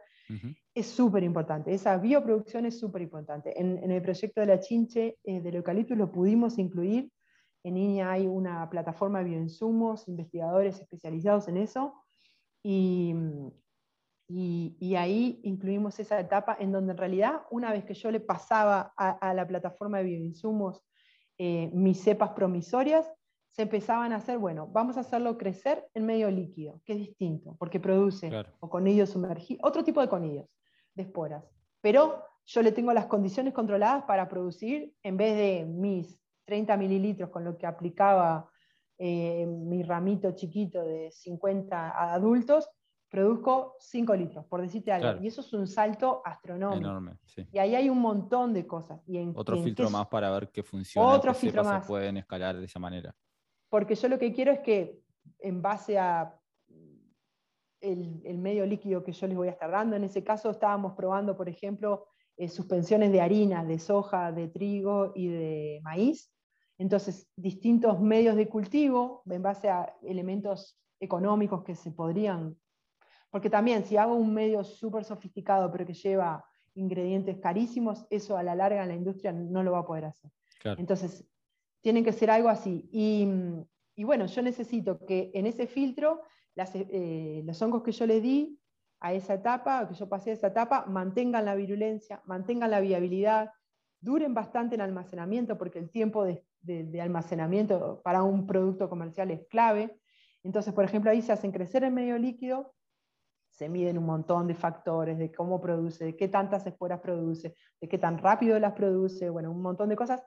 [0.74, 1.74] es súper importante.
[1.74, 3.60] Esa bioproducción es súper importante.
[3.60, 7.10] En, el proyecto de la chinche eh, del eucalipto lo pudimos incluir.
[7.62, 11.94] En INIA hay una plataforma de bioinsumos, investigadores especializados en eso,
[12.62, 13.14] y,
[14.28, 18.94] y, ahí incluimos esa etapa en donde en realidad una vez que yo le pasaba
[18.96, 20.82] a, la plataforma de bioinsumos
[21.38, 23.10] eh, mis cepas promisorias,
[23.50, 27.54] se empezaban a hacer, bueno, vamos a hacerlo crecer en medio líquido, que es distinto,
[27.58, 30.46] porque produce o conillos sumergidos, otro tipo de conillos,
[30.94, 31.44] de esporas.
[31.80, 37.30] Pero yo le tengo las condiciones controladas para producir, en vez de mis 30 mililitros
[37.30, 38.50] con lo que aplicaba
[38.98, 42.68] eh, mi ramito chiquito de 50 adultos,
[43.14, 45.22] produzco 5 litros, por decirte algo.
[45.22, 46.80] Y eso es un salto astronómico.
[46.80, 47.12] Enorme,
[47.52, 49.00] Y ahí hay un montón de cosas.
[49.06, 51.84] Y en, Otro filtro más para ver qué funciona, Otro filtro más.
[51.84, 53.14] se pueden escalar de esa manera.
[53.68, 55.00] Porque yo lo que quiero es que
[55.38, 56.36] en base a
[57.80, 61.36] el, medio líquido que yo les voy a estar dando, en ese caso estábamos probando,
[61.36, 66.32] por ejemplo, eh, suspensiones de harina, de soja, de trigo y de maíz.
[66.78, 72.56] Entonces, distintos medios de cultivo en base a elementos económicos que se podrían
[73.34, 78.44] porque también si hago un medio súper sofisticado pero que lleva ingredientes carísimos, eso a
[78.44, 80.30] la larga en la industria no lo va a poder hacer.
[80.62, 81.26] Entonces,
[81.80, 82.88] tienen que ser algo así.
[82.92, 86.22] Y, bueno, yo necesito que en ese filtro
[86.54, 88.56] eh, los hongos que yo le di
[89.00, 93.50] a esa etapa, que yo pasé a esa etapa, mantengan la virulencia, mantengan la viabilidad,
[94.00, 96.44] duren bastante en almacenamiento, porque el tiempo de,
[97.02, 99.98] almacenamiento para un producto comercial es clave.
[100.44, 102.72] Entonces, por ejemplo, ahí se hacen crecer en medio líquido,
[103.54, 107.88] se miden un montón de factores, de cómo produce, de qué tantas esporas produce, de
[107.88, 110.22] qué tan rápido las produce, bueno, un montón de cosas.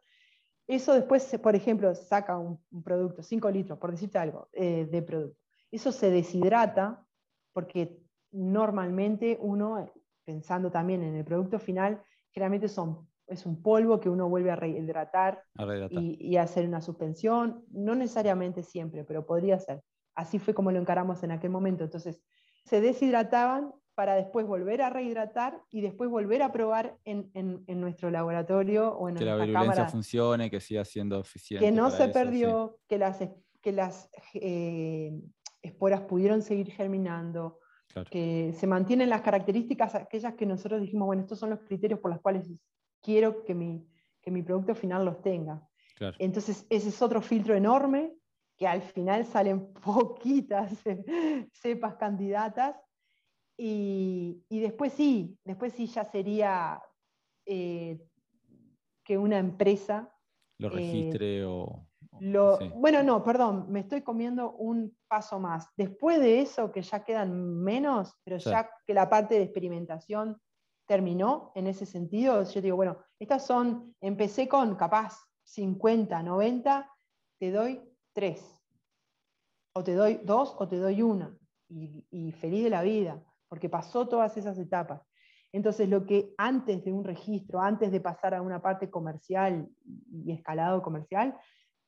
[0.65, 5.39] Eso después, por ejemplo, saca un, producto, 5 litros, por decirte algo, eh, de producto.
[5.71, 7.05] Eso se deshidrata
[7.51, 7.99] porque
[8.31, 9.91] normalmente uno,
[10.23, 12.01] pensando también en el producto final,
[12.31, 15.43] generalmente son, es un polvo que uno vuelve a rehidratar,
[15.89, 17.65] Y, y, hacer una suspensión.
[17.71, 19.81] No necesariamente siempre, pero podría ser.
[20.15, 21.83] Así fue como lo encaramos en aquel momento.
[21.83, 22.21] Entonces,
[22.67, 27.31] se deshidrataban para después volver a rehidratar y después volver a probar en,
[27.67, 31.65] nuestro laboratorio o en que nuestra la virulencia funcione, que siga siendo eficiente.
[31.65, 33.19] Que no se perdió, que las,
[33.61, 35.11] que las eh,
[35.61, 37.59] esporas pudieron seguir germinando,
[38.11, 42.11] que se mantienen las características aquellas que nosotros dijimos, bueno, estos son los criterios por
[42.11, 42.47] los cuales
[43.01, 43.87] quiero que mi,
[44.21, 45.67] que mi producto final los tenga.
[46.19, 48.13] Entonces, ese es otro filtro enorme
[48.57, 50.73] que al final salen poquitas
[51.53, 52.75] cepas candidatas.
[53.59, 56.81] Y, después sí, después sí ya sería
[57.45, 57.99] eh,
[59.03, 60.13] que una empresa...
[60.59, 61.87] Lo registre o...
[62.75, 65.69] Bueno, no, perdón, me estoy comiendo un paso más.
[65.75, 70.39] Después de eso, que ya quedan menos, pero ya que la parte de experimentación
[70.87, 76.91] terminó en ese sentido, yo digo, bueno, estas son, empecé con capaz 50, 90,
[77.39, 77.81] te doy
[78.17, 78.59] tres.
[79.75, 81.37] O te doy dos o te doy una.
[81.69, 85.01] Y, feliz de la vida, porque pasó todas esas etapas.
[85.51, 89.69] Entonces, lo que antes de un registro, antes de pasar a una parte comercial
[90.11, 91.37] y escalado comercial,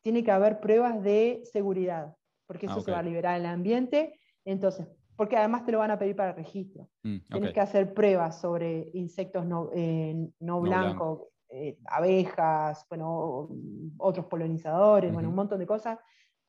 [0.02, 2.16] tiene que haber pruebas de seguridad,
[2.46, 4.20] porque eso ah, se va a liberar en el ambiente.
[4.46, 6.90] Entonces, porque además te lo van a pedir para el registro.
[7.04, 13.50] Mm, Tienes que hacer pruebas sobre insectos no, eh, blancos, eh, abejas, bueno,
[13.98, 16.00] otros polinizadores, bueno, un montón de cosas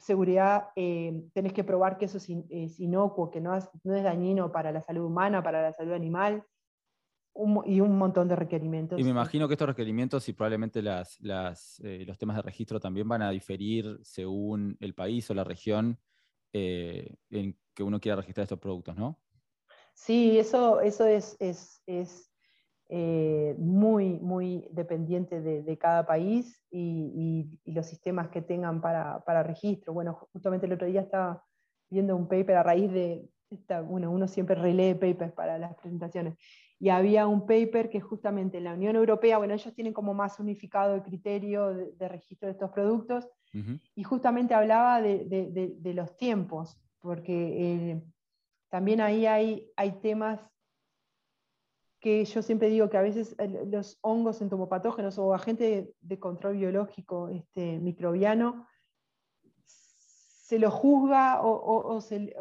[0.00, 4.50] seguridad, eh, tenés que probar que eso es, inocuo, que no es, no es, dañino
[4.50, 6.42] para la salud humana, para la salud animal,
[7.64, 8.98] y un montón de requerimientos.
[8.98, 11.18] Y me imagino que estos requerimientos y probablemente las,
[11.84, 15.98] eh, los temas de registro también van a diferir según el país o la región
[16.52, 19.20] eh, en que uno quiera registrar estos productos, ¿no?
[19.94, 22.29] Sí, eso, eso es, es
[22.92, 29.92] eh, muy, muy dependiente de, cada país y, los sistemas que tengan para, registro.
[29.92, 31.44] Bueno, justamente el otro día estaba
[31.88, 36.36] viendo un paper a raíz de, esta, bueno, uno siempre relee papers para las presentaciones,
[36.80, 40.40] y había un paper que justamente en la Unión Europea, bueno, ellos tienen como más
[40.40, 43.28] unificado el criterio de, registro de estos productos,
[43.94, 48.02] y justamente hablaba de, los tiempos, porque eh,
[48.68, 50.40] también ahí hay, hay temas
[52.00, 53.36] que yo siempre digo que a veces
[53.66, 58.66] los hongos entomopatógenos o agentes de, control biológico este, microbiano
[59.66, 62.34] se lo juzga o, se,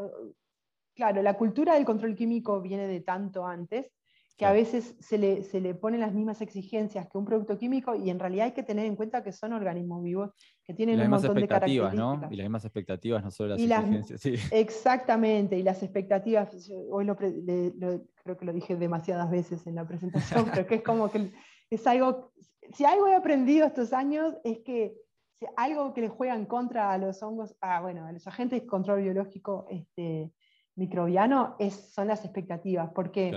[0.95, 3.91] claro, la cultura del control químico viene de tanto antes
[4.39, 7.93] que a veces se le, se le, ponen las mismas exigencias que un producto químico
[7.93, 10.31] y en realidad hay que tener en cuenta que son organismos vivos
[10.63, 11.93] que tienen un montón de características.
[11.93, 12.21] ¿no?
[12.31, 14.21] Y las mismas expectativas, no solo las exigencias.
[14.53, 20.45] Exactamente, y las expectativas, hoy lo, creo que lo dije demasiadas veces en la presentación,
[20.53, 21.33] pero que es como que
[21.69, 22.31] es algo,
[22.71, 24.95] si algo he aprendido estos años es que
[25.37, 28.61] si algo que le juega en contra a los hongos, ah, bueno, a los agentes
[28.61, 30.31] de control biológico este,
[30.77, 33.33] microbiano, es, son las expectativas, porque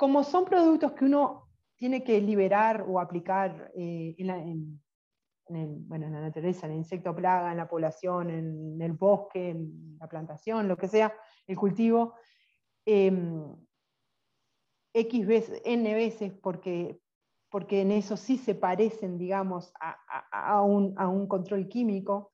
[0.00, 4.80] como son productos que uno tiene que liberar o aplicar eh, en,
[5.90, 10.68] la, naturaleza, en el insecto plaga, en la población, en el bosque, en la plantación,
[10.68, 11.12] lo que sea,
[11.46, 12.14] el cultivo,
[12.86, 13.54] em,
[14.94, 16.98] X veces, N veces, porque,
[17.50, 19.70] porque en eso sí se parecen, digamos,
[20.32, 22.32] a, un, a, un, control químico,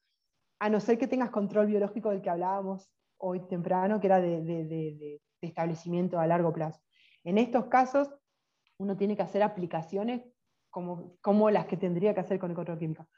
[0.60, 4.40] a no ser que tengas control biológico del que hablábamos hoy temprano, que era de,
[4.40, 6.80] de, de establecimiento a largo plazo.
[7.26, 8.08] En estos casos,
[8.78, 10.22] uno tiene que hacer aplicaciones
[10.70, 13.08] como, como las que tendría que hacer con el control químico.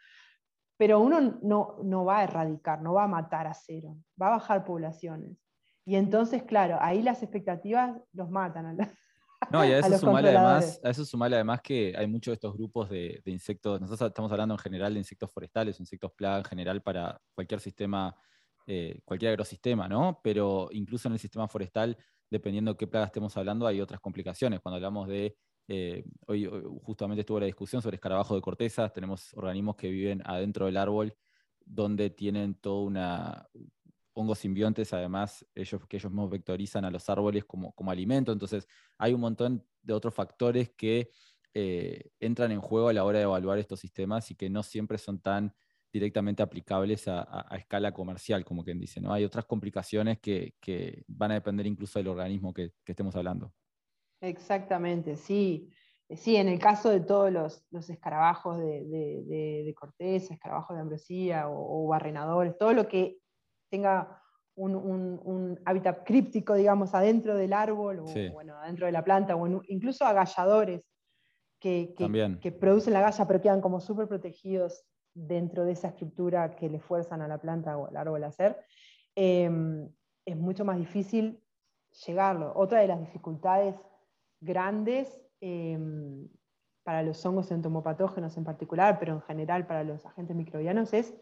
[0.78, 4.38] Pero uno no, no va a erradicar, no va a matar a cero, va a
[4.38, 5.36] bajar poblaciones.
[5.84, 8.72] Y entonces, claro, ahí las expectativas los matan a,
[9.52, 12.54] no, y a eso, sumarle además, a eso sumarle además que hay muchos de estos
[12.54, 16.80] grupos de, insectos, nosotros estamos hablando en general de insectos forestales, insectos plaga en general
[16.80, 18.16] para cualquier sistema,
[18.66, 20.18] eh, cualquier agrosistema, ¿no?
[20.22, 21.96] Pero incluso en el sistema forestal
[22.30, 24.60] dependiendo de qué plaga estemos hablando, hay otras complicaciones.
[24.60, 25.36] Cuando hablamos de
[25.68, 26.48] eh, hoy,
[26.82, 31.14] justamente estuvo la discusión sobre escarabajos de corteza, tenemos organismos que viven adentro del árbol
[31.64, 33.48] donde tienen toda una
[34.14, 38.66] hongos simbiontes, además ellos, que ellos mismos vectorizan a los árboles como, como alimento, entonces
[38.98, 41.10] hay un montón de otros factores que
[41.54, 44.98] eh, entran en juego a la hora de evaluar estos sistemas y que no siempre
[44.98, 45.54] son tan
[45.92, 49.00] directamente aplicables a, escala comercial, como quien dice.
[49.00, 49.12] ¿no?
[49.12, 50.54] Hay otras complicaciones que,
[51.06, 53.52] van a depender incluso del organismo que, estemos hablando.
[54.20, 55.70] Exactamente, sí.
[56.10, 62.56] Sí, en el caso de todos los, escarabajos de, corteza, escarabajos de ambrosía o, barrenadores,
[62.56, 63.18] todo lo que
[63.70, 64.22] tenga
[64.54, 70.04] un, hábitat críptico, digamos, adentro del árbol, o bueno, adentro de la planta, o incluso
[70.06, 70.82] agalladores
[71.60, 71.94] que,
[72.40, 74.84] que, producen la galla, pero quedan como súper protegidos
[75.14, 78.58] dentro de esa estructura que le fuerzan a la planta o al árbol a hacer,
[79.14, 79.88] em,
[80.24, 81.42] es mucho más difícil
[82.06, 82.52] llegarlo.
[82.54, 83.74] Otra de las dificultades
[84.40, 86.28] grandes em,
[86.82, 91.14] para los hongos entomopatógenos en particular, pero en general para los agentes microbianos, es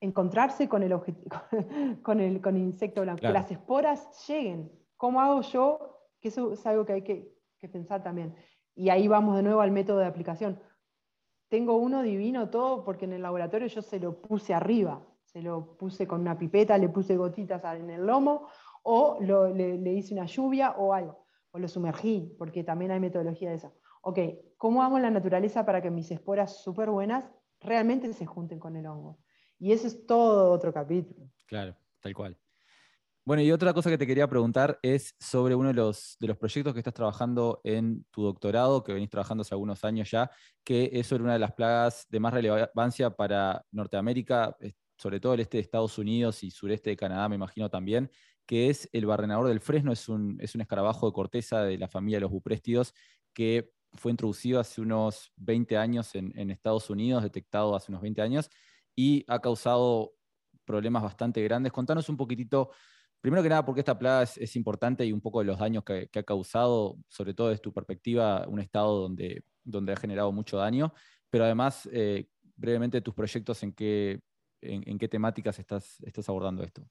[0.00, 0.92] encontrarse con el,
[2.02, 4.72] con el, con el insecto blanco, que las esporas lleguen.
[4.96, 6.08] ¿Cómo hago yo?
[6.20, 8.34] Que eso es algo que hay que, que pensar también.
[8.74, 10.60] Y ahí vamos de nuevo al método de aplicación
[11.52, 15.76] tengo uno divino todo porque en el laboratorio yo se lo puse arriba, se lo
[15.76, 18.48] puse con una pipeta, le puse gotitas en el lomo
[18.84, 23.56] o le, hice una lluvia o algo, o lo sumergí, porque también hay metodología de
[23.56, 23.74] eso.
[24.00, 24.18] Ok,
[24.56, 27.30] ¿cómo hago la naturaleza para que mis esporas súper buenas
[27.60, 29.18] realmente se junten con el hongo?
[29.58, 31.28] Y eso es todo otro capítulo.
[31.44, 32.38] Claro, tal cual.
[33.24, 36.36] Bueno, y otra cosa que te quería preguntar es sobre uno de los, de los
[36.36, 40.28] proyectos que estás trabajando en tu doctorado, que venís trabajando hace algunos años ya,
[40.64, 44.56] que es sobre una de las plagas de más relevancia para Norteamérica,
[44.96, 48.10] sobre todo el este de Estados Unidos y sureste de Canadá, me imagino también,
[48.44, 51.86] que es el barrenador del fresno, es un, es un escarabajo de corteza de la
[51.86, 52.92] familia de los bupréstidos
[53.32, 58.50] que fue introducido hace unos 20 años en Estados Unidos, detectado hace unos 20 años,
[58.96, 60.14] y ha causado
[60.64, 61.72] problemas bastante grandes.
[61.72, 62.70] Contanos un poquitito
[63.22, 66.10] Primero que nada, porque esta plaga es, importante y un poco de los daños que,
[66.12, 70.92] ha causado, sobre todo desde tu perspectiva, un estado donde, donde ha generado mucho daño,
[71.30, 74.20] pero además, eh, brevemente, tus proyectos, en qué,
[74.60, 76.82] en, qué temáticas estás, estás abordando esto.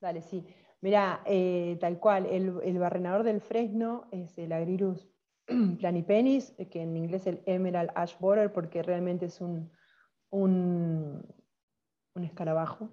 [0.00, 0.44] Dale, sí.
[0.80, 5.08] Mira, eh, tal cual, el, barrenador del fresno es el Agrirus
[5.78, 9.70] planipenis, que en inglés es el Emerald Ash Borer, porque realmente es un,
[10.30, 11.24] un,
[12.16, 12.90] un escarabajo.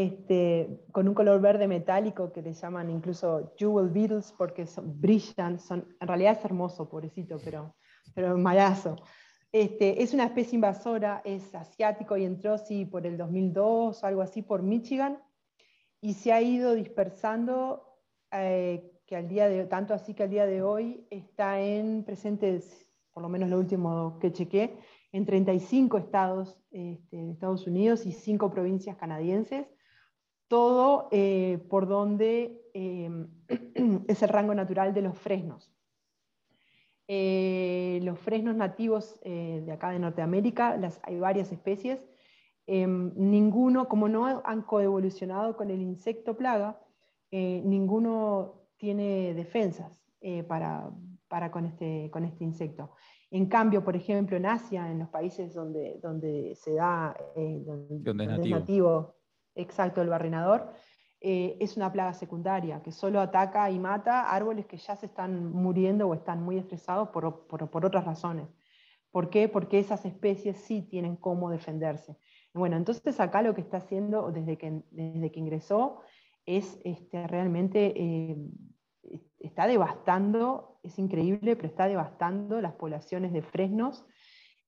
[0.00, 5.58] Este, con un color verde metálico que le llaman incluso jewel beetles porque son, brillan,
[5.58, 7.74] son, en realidad es hermoso, pobrecito, pero,
[8.14, 8.94] pero malazo.
[9.50, 14.22] Este, es una especie invasora, es asiático y entró sí, por el 2002 o algo
[14.22, 15.18] así por Michigan
[16.00, 17.98] y se ha ido dispersando
[18.30, 22.86] eh, que al día de, tanto así que al día de hoy está en presentes,
[23.12, 24.78] por lo menos lo último que chequé,
[25.10, 29.66] en 35 estados este, de Estados Unidos y 5 provincias canadienses
[30.48, 33.28] todo eh, por donde em,
[34.08, 35.70] es el rango natural de los fresnos.
[37.06, 42.06] Eh, los fresnos nativos eh, de acá de Norteamérica, las, hay varias especies,
[42.66, 46.80] em, ninguno, como no han coevolucionado con el insecto plaga,
[47.30, 50.02] ninguno tiene defensas
[50.48, 50.90] para,
[51.50, 52.92] con, este, con este insecto.
[53.30, 58.50] En cambio, por ejemplo, en Asia, en los países donde, donde se da, donde, es
[58.50, 59.17] nativo
[59.58, 60.72] exacto el barrenador,
[61.20, 65.50] eh, es una plaga secundaria que solo ataca y mata árboles que ya se están
[65.50, 68.48] muriendo o están muy estresados por, otras razones.
[69.10, 69.48] ¿Por qué?
[69.48, 72.16] Porque esas especies sí tienen cómo defenderse.
[72.54, 76.02] Bueno, entonces acá lo que está haciendo desde que, desde que ingresó
[76.46, 78.36] es este, realmente, eh,
[79.40, 84.06] está devastando, es increíble, pero está devastando las poblaciones de fresnos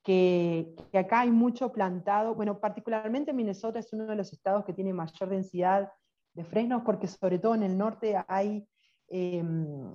[0.03, 4.92] que, acá hay mucho plantado, bueno, particularmente Minnesota es uno de los estados que tiene
[4.92, 5.92] mayor densidad
[6.34, 8.66] de fresnos, porque sobre todo en el norte hay,
[9.09, 9.94] em,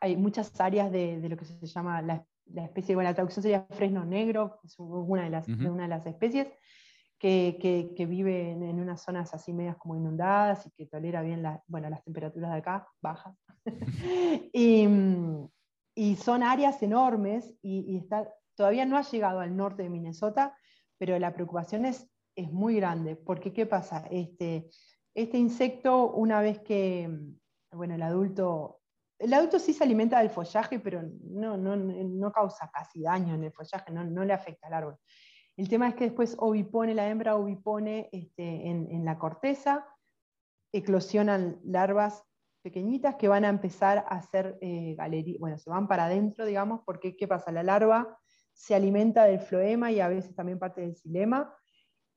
[0.00, 2.24] hay muchas áreas de, lo que se llama la,
[2.64, 6.48] especie, bueno, la traducción sería fresno negro, es una de las, una de las especies,
[7.18, 11.88] que, que, vive en, unas zonas así medias como inundadas y que tolera bien bueno,
[11.88, 13.36] las temperaturas de acá, bajas.
[14.52, 14.88] y,
[15.94, 20.56] y, son áreas enormes y, y está Todavía no ha llegado al norte de Minnesota,
[20.98, 24.06] pero la preocupación es, es muy grande, porque ¿qué pasa?
[24.10, 24.68] Este,
[25.14, 27.10] este insecto, una vez que,
[27.72, 28.80] bueno, el adulto,
[29.18, 33.44] el adulto sí se alimenta del follaje, pero no, no, no causa casi daño en
[33.44, 34.96] el follaje, no, no, le afecta al árbol.
[35.56, 39.86] El tema es que después ovipone, la hembra ovipone este, en, en la corteza,
[40.72, 42.24] eclosionan larvas
[42.62, 46.80] pequeñitas que van a empezar a hacer eh, galerías, bueno, se van para adentro, digamos,
[46.86, 47.50] porque ¿qué pasa?
[47.50, 48.18] La larva
[48.62, 51.52] se alimenta del floema y a veces también parte del xilema,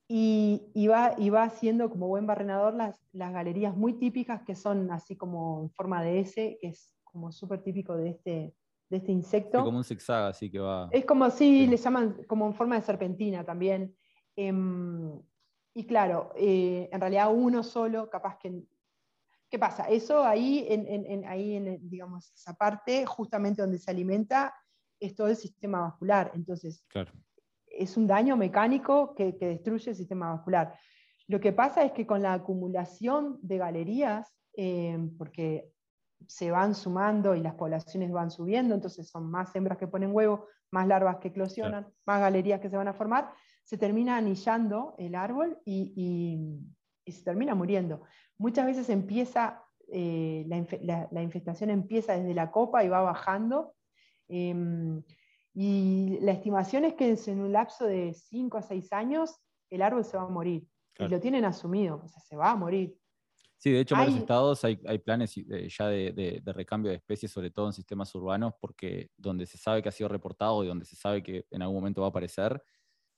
[0.08, 4.92] y, va, y va haciendo como buen barrenador las, las galerías muy típicas que son
[4.92, 8.54] así como en forma de S, que es como súper típico de este,
[8.88, 9.58] de este insecto.
[9.58, 10.88] Es como un zigzag, así que va.
[10.92, 13.96] Es como, sí, le llaman como en forma de serpentina también.
[14.36, 15.20] Em,
[15.74, 18.62] y claro, eh, en realidad uno solo, capaz que
[19.48, 19.84] ¿Qué pasa?
[19.84, 24.52] Eso ahí, en, ahí en, digamos, esa parte, justamente donde se alimenta,
[25.00, 26.30] es todo el sistema vascular.
[26.34, 26.84] Entonces,
[27.66, 30.78] es un daño mecánico que, destruye el sistema vascular.
[31.28, 35.70] Lo que pasa es que con la acumulación de galerías, eh, porque
[36.26, 40.46] se van sumando y las poblaciones van subiendo, entonces son más hembras que ponen huevo,
[40.70, 43.32] más larvas que eclosionan, más galerías que se van a formar,
[43.64, 45.92] se termina anillando el árbol y,
[47.06, 48.02] y se termina muriendo.
[48.36, 50.44] Muchas veces empieza, eh,
[50.82, 53.74] la, infestación empieza desde la copa y va bajando.
[54.28, 55.02] Em,
[55.54, 60.04] y la estimación es que en un lapso de 5 a 6 años el árbol
[60.04, 60.66] se va a morir.
[60.98, 62.96] Y lo tienen asumido, o sea, se va a morir.
[63.58, 67.66] Sí, de hecho en varios estados hay, planes ya de, recambio de especies, sobre todo
[67.66, 71.22] en sistemas urbanos, porque donde se sabe que ha sido reportado y donde se sabe
[71.22, 72.62] que en algún momento va a aparecer,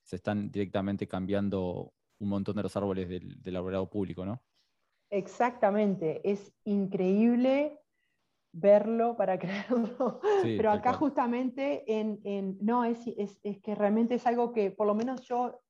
[0.02, 4.42] se están directamente cambiando un montón de los árboles del, del arbolado público, ¿no?
[5.11, 7.80] Exactamente, es increíble
[8.53, 14.70] verlo para creerlo, pero acá justamente en, no, es, es, que realmente es algo que
[14.70, 15.61] por lo menos yo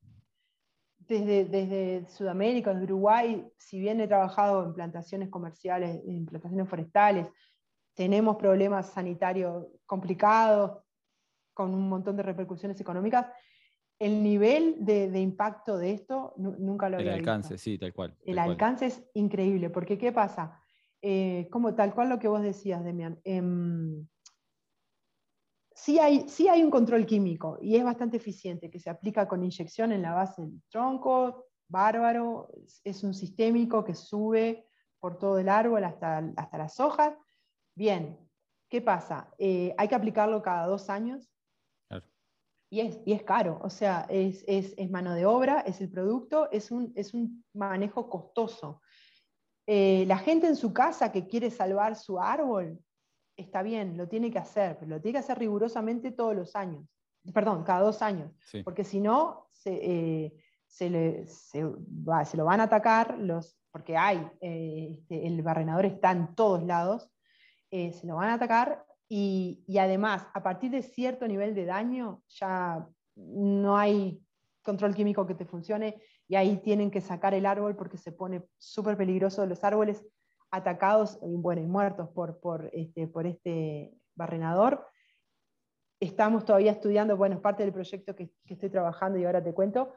[0.99, 7.29] desde, desde Sudamérica, desde Uruguay, si bien he trabajado en plantaciones comerciales, en plantaciones forestales,
[7.95, 10.83] tenemos problemas sanitarios complicados,
[11.55, 13.27] con un montón de repercusiones económicas,
[13.99, 18.17] el nivel de, impacto de esto nunca lo había El alcance, sí, tal cual.
[18.25, 20.63] el alcance es increíble, porque ¿qué pasa?
[21.01, 23.21] Eh, como tal cual lo que vos decías, Demian.
[23.25, 24.07] Em,
[25.73, 29.93] sí, hay, hay un control químico y es bastante eficiente, que se aplica con inyección
[29.93, 32.51] en la base del tronco, bárbaro,
[32.83, 34.67] es un sistémico que sube
[34.99, 37.15] por todo el árbol hasta, hasta las hojas.
[37.77, 38.19] Bien,
[38.69, 39.33] ¿qué pasa?
[39.39, 41.31] Eh, hay que aplicarlo cada dos años
[42.71, 45.91] y es, y es caro, o sea, es, es, es, mano de obra, es el
[45.91, 48.83] producto, es un, es un manejo costoso.
[49.71, 52.81] Eh, la gente en su casa que quiere salvar su árbol,
[53.37, 56.87] está bien, lo tiene que hacer, pero lo tiene que hacer rigurosamente todos los años,
[57.35, 58.33] perdón, cada dos años,
[58.65, 60.35] porque si no, se, eh,
[60.67, 65.43] se, le, se, va, se, lo van a atacar, los, porque hay, eh, este, el
[65.43, 67.11] barrenador está en todos lados,
[67.71, 72.89] se lo van a atacar y, además, a partir de cierto nivel de daño, ya
[73.17, 74.19] no hay
[74.63, 78.47] control químico que te funcione y ahí tienen que sacar el árbol porque se pone
[78.59, 80.07] súper peligroso los árboles
[80.51, 84.87] atacados y, bueno, y muertos por, por, este, por este barrenador.
[86.01, 89.93] Estamos todavía estudiando, bueno, es parte del proyecto que, estoy trabajando y ahora te cuento,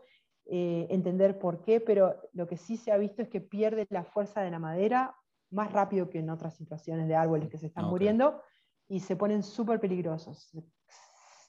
[0.46, 4.04] eh, entender por qué, pero lo que sí se ha visto es que pierde la
[4.04, 5.16] fuerza de la madera
[5.52, 8.42] más rápido que en otras situaciones de árboles que se están muriendo
[8.88, 10.50] y se ponen súper peligrosos,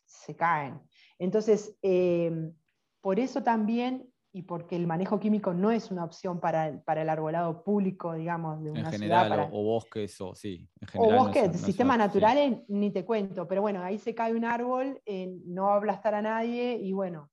[0.04, 0.80] se, caen.
[1.18, 2.54] Entonces, em,
[3.00, 7.02] por eso también, y porque el manejo químico no es una opción para el, para
[7.02, 9.48] el arbolado público, digamos, de una en general, ciudad.
[9.52, 10.68] O, bosques, o sí.
[10.80, 14.44] En general, o bosques, sistemas naturales, ni te cuento, pero bueno, ahí se cae un
[14.44, 17.30] árbol, eh, no va a aplastar a nadie y bueno,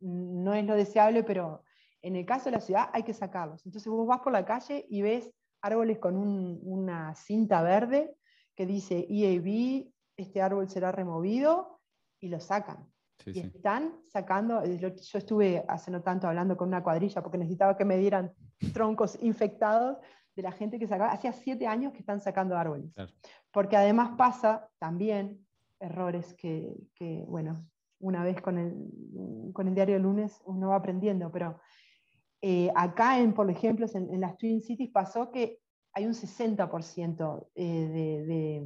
[0.00, 1.64] no es lo deseable, pero
[2.02, 3.64] en el caso de la ciudad hay que sacarlos.
[3.64, 5.32] Entonces vos vas por la calle y ves
[5.62, 8.14] árboles con una cinta verde
[8.54, 9.86] que dice EAB,
[10.16, 11.80] este árbol será removido,
[12.22, 12.91] y lo sacan.
[13.26, 17.84] Y están sacando, yo estuve hace no tanto hablando con una cuadrilla porque necesitaba que
[17.84, 18.32] me dieran
[18.72, 19.98] troncos infectados
[20.34, 22.92] de la gente que sacaba, hacía siete años que están sacando árboles.
[23.50, 25.46] Porque además pasa también
[25.78, 27.66] errores que, que, bueno,
[28.00, 31.60] una vez con el, con el diario lunes uno va aprendiendo, pero
[32.40, 35.60] eh, acá, en, por ejemplo, en, en, las Twin Cities pasó que
[35.92, 38.64] hay un 60% eh,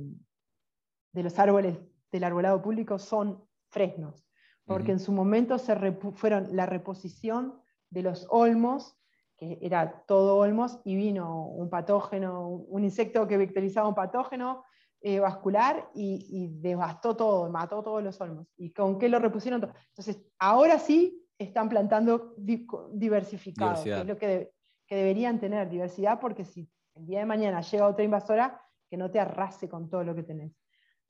[1.12, 1.78] de, los árboles
[2.10, 4.25] del arbolado público son fresnos,
[4.66, 5.74] porque en su momento se
[6.16, 7.60] fueron la reposición
[7.90, 8.98] de los olmos,
[9.36, 14.64] que era todo olmos, y vino un patógeno, un insecto que vectorizaba un patógeno
[15.02, 18.48] eh, vascular y, devastó todo, mató todos los olmos.
[18.56, 19.62] ¿Y con qué lo repusieron?
[19.88, 24.52] Entonces, ahora sí están plantando diversificados, que es lo que,
[24.86, 29.10] que deberían tener, diversidad, porque si el día de mañana llega otra invasora, que no
[29.10, 30.52] te arrase con todo lo que tenés.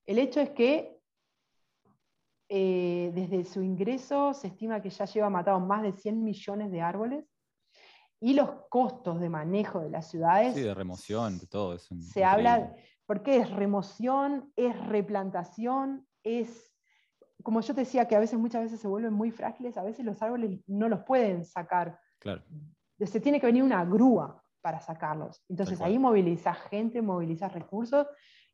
[0.05, 0.96] El hecho es que
[2.49, 6.81] eh, desde su ingreso se estima que ya lleva matado más de 100 millones de
[6.81, 7.25] árboles
[8.21, 10.55] y los costos de manejo de las ciudades.
[10.55, 11.95] Sí, de remoción, de todo eso.
[12.01, 12.75] Se habla,
[13.05, 16.73] porque es remoción, es replantación, es,
[17.43, 20.05] como yo te decía, que a veces, muchas veces se vuelven muy frágiles, a veces
[20.05, 21.99] los árboles no los pueden sacar.
[22.19, 22.43] Claro.
[22.99, 25.45] Se tiene que venir una grúa para sacarlos.
[25.49, 28.07] Entonces ahí movilizas gente, movilizas recursos,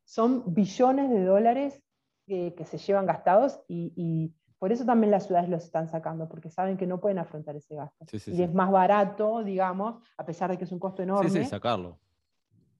[0.03, 1.81] son billones de dólares
[2.25, 6.77] que, se llevan gastados y por eso también las ciudades los están sacando, porque saben
[6.77, 8.05] que no pueden afrontar ese gasto.
[8.27, 11.29] y es más barato, digamos, a pesar de que es un costo enorme.
[11.29, 11.99] Sí, sí, sacarlo.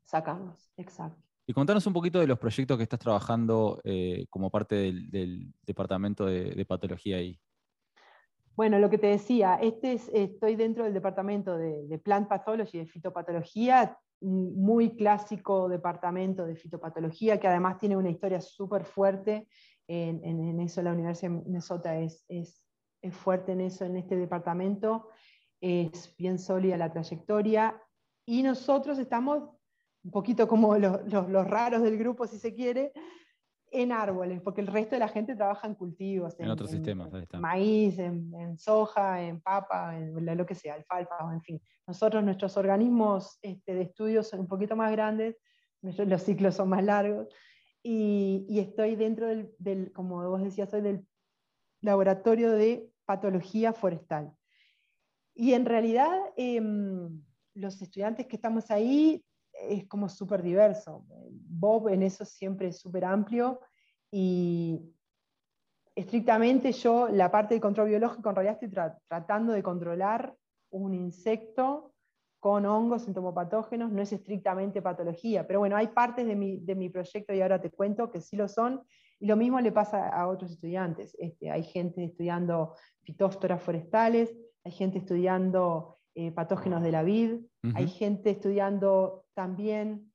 [0.06, 1.22] Sacarlos, exacto.
[1.46, 6.26] Y contanos un poquito de los proyectos que estás trabajando eh, como parte del, departamento
[6.26, 7.38] de, patología ahí.
[8.56, 12.86] Bueno, lo que te decía, este es, estoy dentro del departamento de, Plant Pathology, de
[12.86, 19.48] fitopatología, muy clásico departamento de fitopatología, que además tiene una historia súper fuerte
[19.88, 22.64] en, eso la Universidad de Minnesota es, es,
[23.12, 25.10] fuerte en eso, en este departamento,
[25.60, 27.82] es bien sólida la trayectoria
[28.26, 29.50] y nosotros estamos
[30.04, 32.94] un poquito como los, raros del grupo, si se quiere,
[33.74, 36.40] en árboles, porque el resto de la gente trabaja en cultivos.
[36.40, 37.10] En, otros sistemas,
[37.40, 41.62] Maíz, en, soja, en papa, en lo que sea, alfalfa, en fin.
[41.88, 45.38] Nosotros, nuestros organismos este, de estudio son un poquito más grandes,
[45.82, 47.28] los ciclos son más largos,
[47.82, 51.06] y, estoy dentro del, como vos decías, soy del
[51.82, 54.32] laboratorio de patología forestal.
[55.36, 57.22] Y en realidad em,
[57.56, 59.26] los estudiantes que estamos ahí
[59.70, 61.06] es como súper diverso.
[61.32, 63.60] Bob en eso siempre es súper amplio
[64.12, 64.80] y
[65.96, 70.36] estrictamente yo la parte del control biológico en realidad estoy tratando de controlar
[70.72, 71.94] un insecto
[72.44, 77.40] con hongos entomopatógenos, no es estrictamente patología, pero bueno, hay partes de mi, proyecto y
[77.40, 78.84] ahora te cuento que sí lo son,
[79.18, 81.16] y lo mismo le pasa a otros estudiantes.
[81.20, 84.36] Este, hay gente estudiando fitóstoras forestales,
[84.66, 87.40] hay gente estudiando eh, patógenos de la vid,
[87.76, 90.12] hay gente estudiando también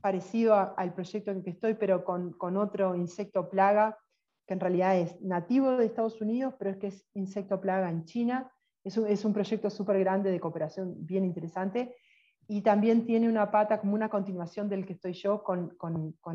[0.00, 3.98] parecido al proyecto en que estoy, pero con, con, otro insecto plaga,
[4.46, 8.04] que en realidad es nativo de Estados Unidos, pero es que es insecto plaga en
[8.04, 8.52] China,
[8.84, 11.96] es un, proyecto súper grande de cooperación, bien interesante.
[12.48, 15.76] Y también tiene una pata como una continuación del que estoy yo con,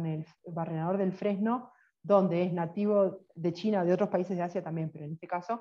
[0.06, 4.90] el barrenador del Fresno, donde es nativo de China, de otros países de Asia también,
[4.92, 5.60] pero en este caso,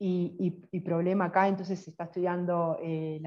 [0.00, 3.20] y, problema acá, entonces se está estudiando eh,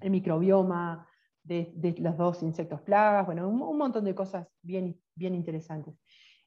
[0.00, 1.06] el, microbioma
[1.42, 5.94] de, los dos insectos plagas, bueno, un, montón de cosas bien, bien interesantes.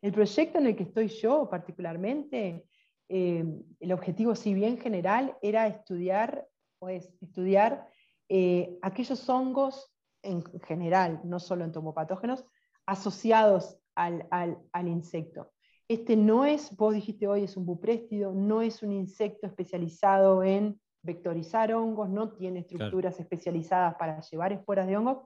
[0.02, 2.66] El proyecto en el que estoy yo particularmente
[3.10, 3.44] eh,
[3.80, 6.48] el objetivo, si bien general, era estudiar,
[6.78, 7.88] pues, estudiar
[8.30, 9.92] eh, aquellos hongos
[10.22, 12.46] en general, no solo entomopatógenos,
[12.86, 15.52] asociados al, insecto.
[15.90, 20.80] Este no es, vos dijiste hoy, es un bupréstido, no es un insecto especializado en
[21.02, 25.26] vectorizar hongos, no tiene estructuras especializadas para llevar esporas de hongos,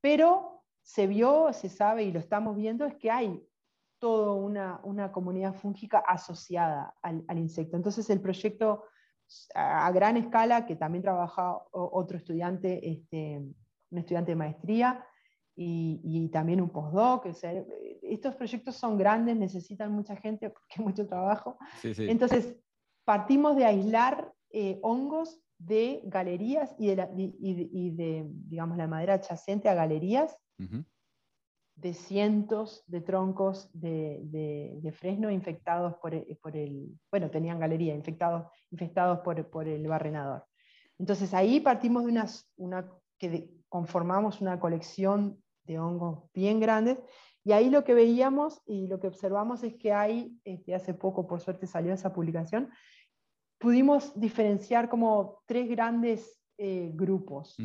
[0.00, 3.46] pero se vio, se sabe y lo estamos viendo, es que hay
[3.98, 7.76] toda una, comunidad fúngica asociada al, insecto.
[7.76, 8.84] Entonces el proyecto
[9.54, 13.42] a, gran escala, que también trabaja otro estudiante, este,
[13.90, 15.04] un estudiante de maestría,
[15.60, 17.26] y, también un postdoc.
[18.02, 21.58] estos proyectos son grandes, necesitan mucha gente porque mucho trabajo.
[21.82, 22.56] Entonces,
[23.04, 30.36] partimos de aislar eh, hongos de galerías y de, digamos, la madera adyacente a galerías
[31.74, 39.66] de cientos de troncos de, fresno infectados por el, bueno, tenían galería, infectados, infectados por,
[39.68, 40.44] el barrenador.
[40.98, 42.24] Entonces ahí partimos de
[42.56, 47.00] una, que conformamos una colección de hongos bien grandes,
[47.44, 51.28] y ahí lo que veíamos y lo que observamos es que hay, este, hace poco
[51.28, 52.70] por suerte salió esa publicación,
[53.58, 57.56] pudimos diferenciar como tres grandes eh, grupos.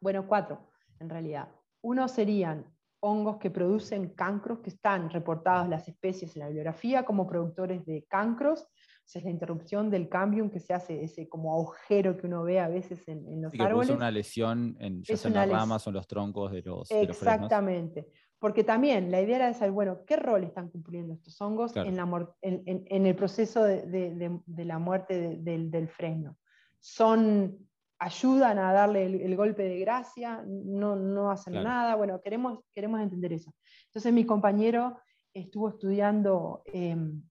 [0.00, 0.70] Bueno, cuatro
[1.00, 1.48] en realidad.
[1.82, 2.66] Uno serían
[3.00, 8.04] hongos que producen cancros, que están reportados las especies en la bibliografía como productores de
[8.08, 8.66] cancros.
[9.14, 12.68] Es la interrupción del cambium que se hace, ese como agujero que uno ve a
[12.68, 13.88] veces en, los árboles.
[13.88, 16.90] Es una lesión en, ya sea en las ramas o en los troncos de los
[16.90, 18.06] Exactamente.
[18.38, 22.34] porque también la idea era saber, bueno, ¿qué rol están cumpliendo estos hongos en, la,
[22.42, 26.36] en, el proceso de, la muerte del, del fresno?
[26.78, 33.00] ¿Son ayudan a darle el, golpe de gracia, no, no hacen nada, bueno, queremos, queremos
[33.00, 33.52] entender eso.
[33.86, 35.00] Entonces mi compañero
[35.34, 37.22] estuvo estudiando em,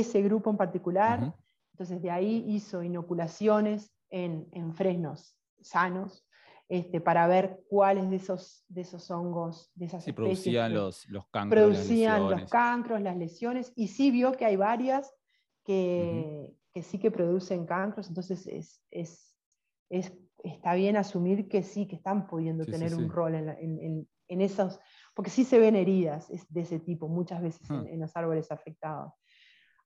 [0.00, 1.34] ese grupo en particular,
[1.72, 6.26] entonces de ahí hizo inoculaciones en, fresnos sanos,
[6.68, 11.26] este, para ver cuáles de esos, de esos hongos, de esas especies producían los, los
[11.28, 11.62] cancros.
[11.62, 15.14] Producían los cancros, las lesiones, y sí vio que hay varias
[15.64, 18.46] que, que sí que producen cancros, entonces
[18.90, 19.36] es,
[20.42, 24.80] está bien asumir que sí, que están pudiendo tener un rol en, esos,
[25.14, 29.12] porque sí se ven heridas de ese tipo muchas veces en, los árboles afectados.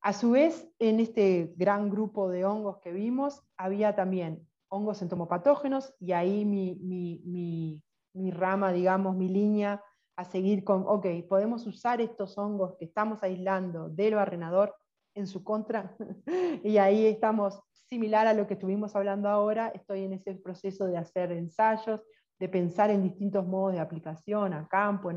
[0.00, 5.94] A su vez, en este gran grupo de hongos que vimos, había también hongos entomopatógenos
[5.98, 7.82] y ahí mi, mi,
[8.14, 9.82] mi rama, digamos, mi línea
[10.16, 14.74] a seguir con, ok, podemos usar estos hongos que estamos aislando del barrenador
[15.14, 15.96] en su contra.
[16.64, 20.98] y ahí estamos similar a lo que estuvimos hablando ahora, estoy en ese proceso de
[20.98, 22.00] hacer ensayos,
[22.38, 25.10] de pensar en distintos modos de aplicación a campo.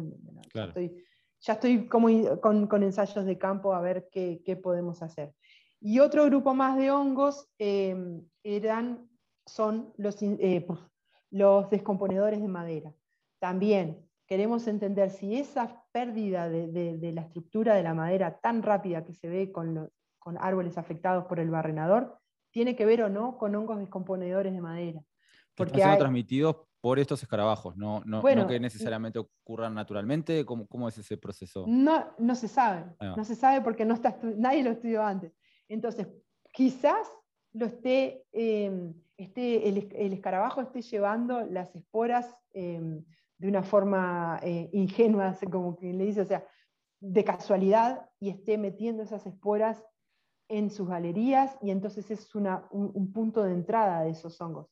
[1.42, 2.08] Ya, estoy, como
[2.40, 5.34] con, ensayos de campo a ver qué, podemos hacer.
[5.80, 7.96] Y otro grupo más de hongos eh,
[8.44, 9.10] eran,
[9.46, 10.66] son los, eh,
[11.32, 12.94] los descomponedores de madera.
[13.40, 19.14] También queremos entender si esa pérdida de, la estructura de la madera tan rápida que
[19.14, 19.90] se ve con,
[20.20, 22.20] con árboles afectados por el barrenador
[22.52, 25.02] tiene que ver o no con hongos descomponedores de madera.
[25.56, 30.44] Porque están siendo transmitidos por estos escarabajos, no, no, que necesariamente ocurran naturalmente.
[30.46, 31.66] ¿Cómo, ¿Cómo, es ese proceso?
[31.68, 35.32] No, no se sabe, no se sabe porque no está, nadie lo estudió antes.
[35.68, 36.08] Entonces,
[36.52, 37.08] quizás
[37.54, 43.06] lo esté, em, esté el, escarabajo esté llevando las esporas em,
[43.38, 46.46] de una forma eh, ingenua, como quien le dice, o sea,
[47.00, 49.84] de casualidad, y esté metiendo esas esporas
[50.52, 54.68] en sus galerías y entonces es un, punto de entrada de esos hongos.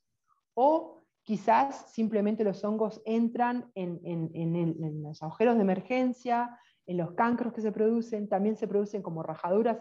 [0.53, 0.98] O
[1.29, 6.57] quizás simplemente los hongos entran en, los agujeros de emergencia,
[6.87, 9.77] en los cancros que se producen, también se producen como rajaduras.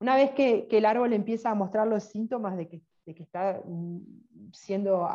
[0.00, 3.98] una vez que, el árbol empieza a mostrar los síntomas de que, está mm,
[4.54, 5.06] siendo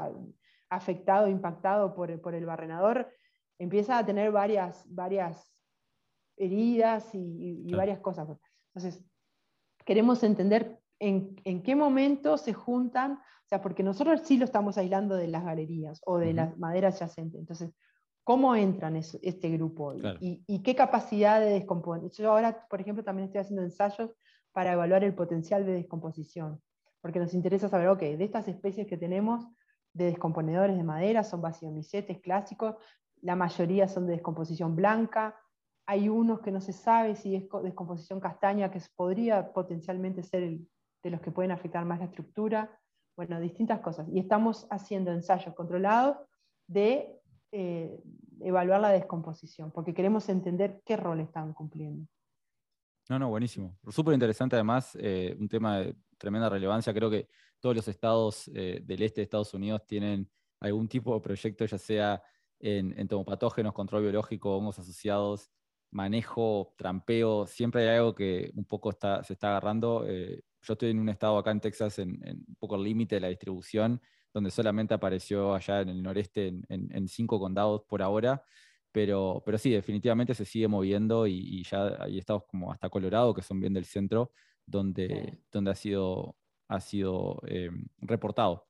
[0.70, 3.11] afectado, impactado por, el barrenador,
[3.57, 5.51] empieza a tener varias, varias
[6.38, 8.30] heridas y, varias cosas.
[8.68, 9.03] Entonces,
[9.84, 15.16] queremos entender en, qué momento se juntan, o sea, porque nosotros sí lo estamos aislando
[15.16, 17.39] de las galerías o de las maderas yacentes.
[17.39, 17.72] Entonces,
[18.24, 19.93] ¿cómo entran este grupo?
[20.20, 22.10] Y, qué capacidad de descomponer?
[22.12, 24.12] Yo ahora, por ejemplo, también estoy haciendo ensayos
[24.52, 26.62] para evaluar el potencial de descomposición,
[27.02, 29.46] porque nos interesa saber, ok, de estas especies que tenemos
[29.93, 32.76] de descomponedores de madera, son vaciomicetes clásicos,
[33.22, 35.36] la mayoría son de descomposición blanca,
[35.86, 40.58] hay unos que no se sabe si es descomposición castaña, que podría potencialmente ser
[41.06, 42.82] de los que pueden afectar más la estructura.
[43.16, 44.08] Bueno, distintas cosas.
[44.12, 46.18] Y estamos haciendo ensayos controlados
[46.68, 48.01] de eh,
[48.41, 52.08] evaluar la descomposición, porque queremos entender qué rol están cumpliendo.
[53.08, 53.78] No, no, buenísimo.
[53.88, 56.91] Súper interesante además, eh, un tema de tremenda relevancia.
[56.91, 57.30] Creo que
[57.60, 60.28] todos los estados eh, del este de Estados Unidos tienen
[60.60, 62.24] algún tipo de proyecto, ya sea
[62.60, 65.51] en entomopatógenos, control biológico, hongos asociados,
[65.91, 70.03] manejo, trampeo, siempre hay algo que un poco está, se está agarrando.
[70.66, 73.28] Yo estoy en un estado acá en Texas, en, un poco el límite de la
[73.30, 74.01] distribución,
[74.34, 78.43] donde solamente apareció allá en el noreste en, cinco condados por ahora.
[78.91, 83.41] Pero, pero sí, definitivamente se sigue moviendo y, ya hay estados como hasta Colorado, que
[83.41, 84.32] son bien del centro,
[84.66, 86.36] donde, donde ha sido,
[86.68, 88.68] ha sido eh, reportado.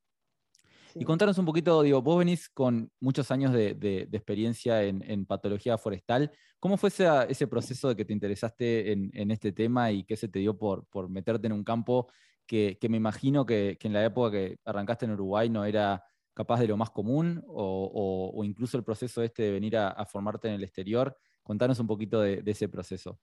[0.97, 6.31] Y contanos un poquito, digo, vos venís con muchos años de, experiencia en, patología forestal.
[6.57, 10.39] ¿Cómo fue ese, proceso de que te interesaste en, este tema y qué se te
[10.39, 12.07] dio por, meterte en un campo
[12.47, 16.01] que, me imagino que, en la época que arrancaste en Uruguay no era
[16.33, 20.53] capaz de lo más común o, incluso el proceso este de venir a, formarte en
[20.53, 21.17] el exterior?
[21.43, 23.19] Contanos un poquito de, ese proceso.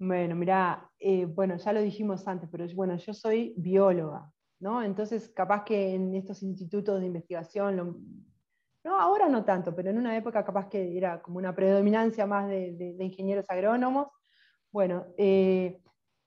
[0.00, 5.64] Bueno, mira, eh, bueno, ya lo dijimos antes, pero bueno, yo soy bióloga, entonces, capaz
[5.64, 7.76] que en estos institutos de investigación,
[8.84, 12.48] no, ahora no tanto, pero en una época capaz que era como una predominancia más
[12.48, 14.08] de, ingenieros agrónomos.
[14.72, 15.80] Bueno, eh,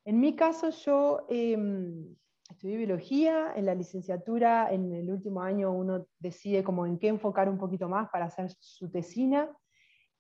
[0.06, 2.16] en mi caso yo em,
[2.50, 7.50] estudié biología, en la licenciatura, en el último año uno decide como en qué enfocar
[7.50, 9.50] un poquito más para hacer su tesina,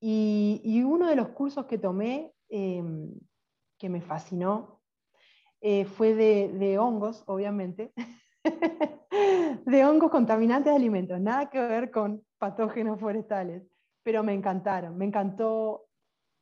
[0.03, 3.14] y, uno de los cursos que tomé, em,
[3.78, 4.81] que me fascinó,
[5.62, 7.93] eh, fue de, hongos, obviamente,
[9.66, 13.64] de hongos contaminantes de alimentos, nada que ver con patógenos forestales,
[14.01, 15.86] pero me encantaron, me encantó,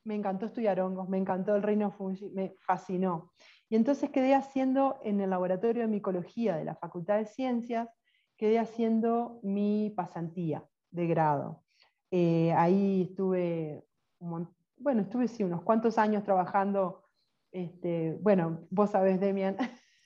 [0.05, 3.33] me encantó estudiar hongos, me encantó el reino fungi, me fascinó.
[3.67, 7.89] Y entonces quedé haciendo en el laboratorio de micología de la Facultad de Ciencias,
[8.37, 11.63] quedé haciendo mi pasantía de grado.
[12.09, 13.85] Eh, ahí estuve,
[14.19, 17.08] bueno, estuve sí, unos cuantos años trabajando
[17.51, 19.57] este, bueno, vos sabés, Demian,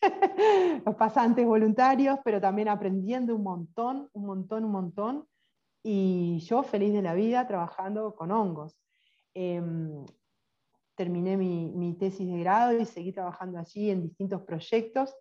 [0.85, 5.27] los pasantes voluntarios, pero también aprendiendo un montón, un montón, un montón.
[5.83, 8.77] Y yo feliz de la vida trabajando con hongos.
[9.33, 10.05] Em,
[10.95, 15.15] terminé mi, tesis de grado y seguí trabajando allí en distintos proyectos.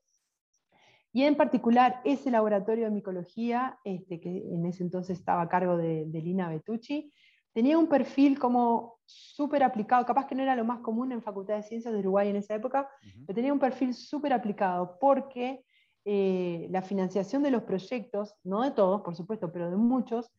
[1.12, 5.76] Y en particular, ese laboratorio de micología, este, que en ese entonces estaba a cargo
[5.76, 7.12] de, Lina Betucci,
[7.52, 11.56] tenía un perfil como súper aplicado, capaz que no era lo más común en Facultad
[11.56, 12.88] de Ciencias de Uruguay en esa época,
[13.26, 15.64] pero tenía un perfil súper aplicado porque
[16.04, 20.30] eh, la financiación de los proyectos, no de todos, por supuesto, pero de muchos,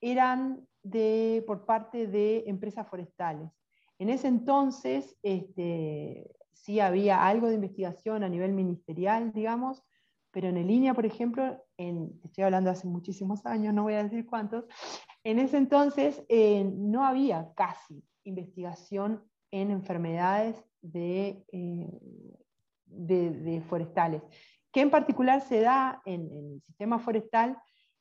[0.00, 3.50] eran de, por parte de empresas forestales.
[3.98, 9.82] En ese entonces este, sí había algo de investigación a nivel ministerial, digamos,
[10.32, 14.26] pero en línea, por ejemplo, en, estoy hablando hace muchísimos años, no voy a decir
[14.26, 14.64] cuántos,
[15.22, 22.00] en ese entonces eh, no había casi investigación en enfermedades de, eh,
[22.86, 24.22] de, forestales,
[24.72, 27.58] que en particular se da en, en, el sistema forestal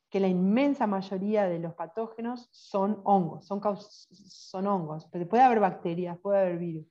[0.09, 6.17] que la inmensa mayoría de los patógenos son hongos, son, son hongos, puede haber bacterias,
[6.19, 6.85] puede haber virus,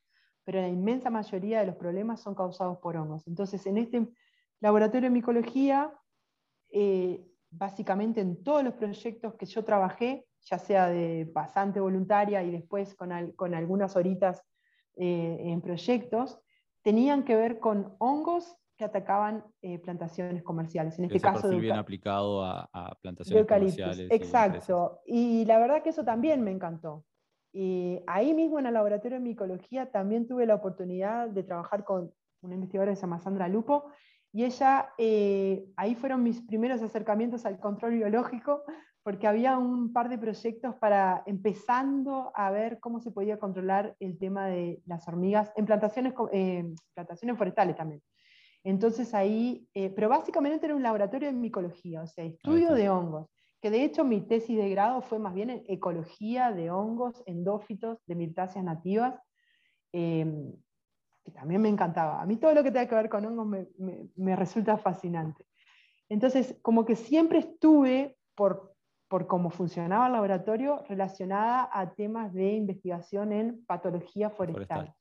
[0.45, 3.27] pero la inmensa mayoría de los problemas son causados por hongos.
[3.27, 4.09] Entonces, en este
[4.61, 5.93] Laboratorio de Micología,
[6.71, 12.51] eh, básicamente en todos los proyectos que yo trabajé, ya sea de pasante voluntaria y
[12.51, 13.13] después con,
[13.55, 14.43] algunas horitas
[14.97, 16.39] eh, en proyectos,
[16.83, 20.99] tenían que ver con hongos que atacaban eh, plantaciones comerciales.
[20.99, 24.11] En este caso, bien aplicado a, plantaciones comerciales.
[24.11, 25.01] Exacto.
[25.05, 27.05] Y, la verdad que eso también me encantó.
[27.53, 32.11] Y ahí mismo en el laboratorio de micología también tuve la oportunidad de trabajar con
[32.41, 33.91] una investigadora que se llama Sandra Lupo,
[34.33, 38.63] y ella, eh, ahí fueron mis primeros acercamientos al control biológico,
[39.03, 44.19] porque había un par de proyectos para empezando a ver cómo se podía controlar el
[44.19, 46.65] tema de las hormigas en plantaciones, eh,
[46.95, 48.03] plantaciones forestales también.
[48.63, 53.27] Entonces ahí, eh, pero básicamente era un laboratorio de micología, o sea, estudio de hongos,
[53.61, 57.99] que de hecho mi tesis de grado fue más bien en ecología de hongos endófitos
[58.07, 59.19] de mirtáceas nativas
[61.31, 62.21] que también me encantaba.
[62.21, 63.67] A mí todo lo que tenga que ver con hongos
[64.17, 65.45] me, resulta fascinante.
[66.09, 68.75] Entonces, como que siempre estuve, por,
[69.09, 74.95] por cómo funcionaba el laboratorio, relacionada a temas de investigación en patología forestal.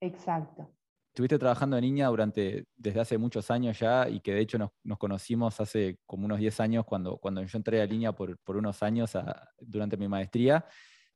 [0.00, 0.68] Exacto.
[1.08, 4.98] Estuviste trabajando de niña durante, desde hace muchos años ya y que de hecho nos,
[4.98, 8.82] conocimos hace como unos 10 años cuando, cuando yo entré a línea por, por unos
[8.82, 9.12] años
[9.58, 10.64] durante mi maestría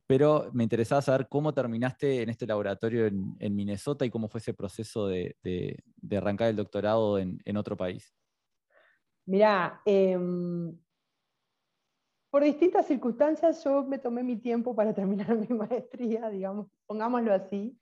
[0.07, 4.52] pero me interesaba saber cómo terminaste en este laboratorio en, Minnesota y cómo fue ese
[4.52, 5.36] proceso de,
[6.11, 8.14] arrancar el doctorado en, otro país.
[9.26, 10.76] Mira, em,
[12.30, 17.78] por distintas circunstancias yo me tomé mi tiempo para terminar mi maestría, digamos, pongámoslo así,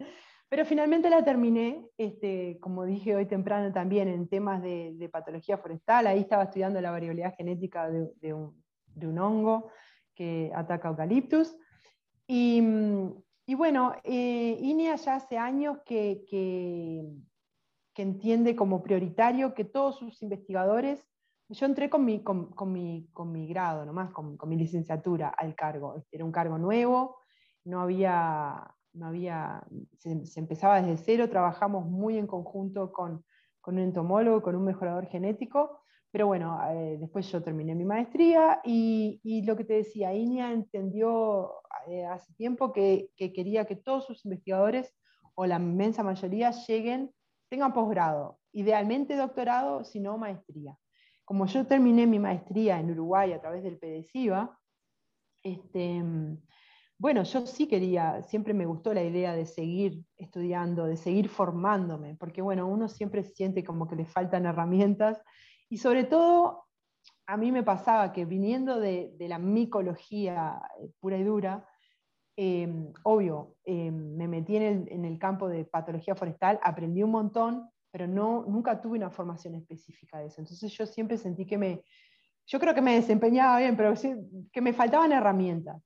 [0.48, 6.06] pero finalmente la terminé, este, como dije hoy temprano también, en temas de, patología forestal,
[6.06, 9.70] ahí estaba estudiando la variabilidad genética de, de un hongo
[10.14, 11.56] que ataca eucaliptus.
[12.28, 13.08] Mm,
[13.46, 17.04] y, bueno, eh, INEA ya hace años que, que,
[17.96, 21.06] entiende como prioritario que todos sus investigadores,
[21.48, 25.96] yo entré con mi, con, mi, con mi grado nomás, con, mi licenciatura al cargo,
[25.96, 27.18] este, era un cargo nuevo,
[27.64, 29.62] no había, no había
[29.98, 33.24] se, se empezaba desde cero, trabajamos muy en conjunto con,
[33.60, 35.81] con un entomólogo, con un mejorador genético,
[36.12, 41.54] pero bueno, eh, después yo terminé mi maestría y, lo que te decía, INEA entendió
[41.88, 44.94] eh, hace tiempo que, quería que todos sus investigadores,
[45.34, 47.10] o la inmensa mayoría, lleguen,
[47.48, 50.76] tengan posgrado, idealmente doctorado, si no maestría.
[51.24, 54.58] Como yo terminé mi maestría en Uruguay a través del PDCIVA,
[55.42, 56.04] este,
[56.98, 62.16] bueno, yo sí quería, siempre me gustó la idea de seguir estudiando, de seguir formándome,
[62.16, 65.22] porque bueno, uno siempre siente como que le faltan herramientas
[65.72, 66.66] y sobre todo
[67.26, 71.66] a mí me pasaba que viniendo de, de la micología eh, pura y dura,
[72.34, 78.06] Em, obvio, em, me metí en el, campo de patología forestal, aprendí un montón, pero
[78.06, 80.40] no, nunca tuve una formación específica de eso.
[80.40, 81.82] Entonces yo siempre sentí que me,
[82.46, 83.92] yo creo que me desempeñaba bien, pero
[84.50, 85.82] que me faltaban herramientas.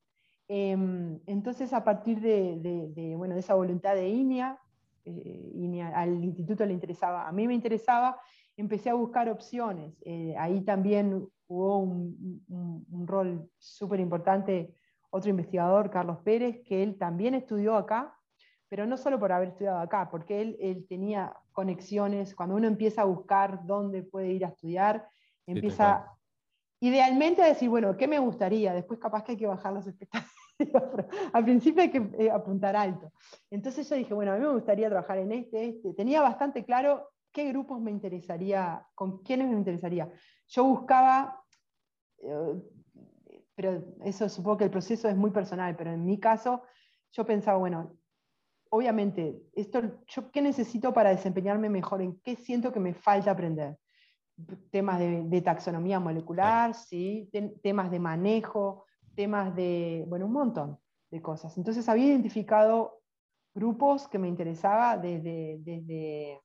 [0.49, 4.57] Entonces a partir de, bueno, de esa voluntad de INEA,
[5.05, 8.20] eh, al instituto le interesaba, a mí me interesaba,
[8.57, 9.95] empecé a buscar opciones.
[10.05, 12.45] Eh, ahí también hubo un,
[12.91, 14.75] un rol súper importante
[15.11, 18.15] otro investigador, Carlos Pérez, que él también estudió acá,
[18.69, 23.03] pero no solo por haber estudiado acá, porque él, él tenía conexiones, cuando uno empieza
[23.03, 25.09] a buscar dónde puede ir a estudiar,
[25.47, 26.13] empieza
[26.81, 28.75] idealmente a decir, bueno, ¿qué me gustaría?
[28.75, 30.31] Después capaz que hay que bajar las expectativas,
[31.33, 33.13] al principio hay que eh, apuntar alto.
[33.51, 35.95] Entonces yo dije, bueno, a mí me gustaría trabajar en este, este.
[35.95, 40.11] Tenía bastante claro qué grupos me interesaría, con quiénes me interesaría.
[40.49, 41.45] Yo buscaba
[42.22, 42.62] eh,
[43.55, 46.62] pero eso supongo que el proceso es muy personal, pero en mi caso
[47.12, 47.97] yo pensaba, bueno,
[48.70, 52.03] obviamente, esto, ¿yo qué necesito para desempeñarme mejor?
[52.03, 53.78] ¿En qué siento que me falta aprender?
[54.70, 57.30] temas de, taxonomía molecular, ¿sí?
[57.62, 58.84] temas de manejo,
[59.14, 60.78] temas de, bueno, un montón
[61.11, 61.57] de cosas.
[61.57, 63.01] Entonces había identificado
[63.55, 66.43] grupos que me interesaba desde, desde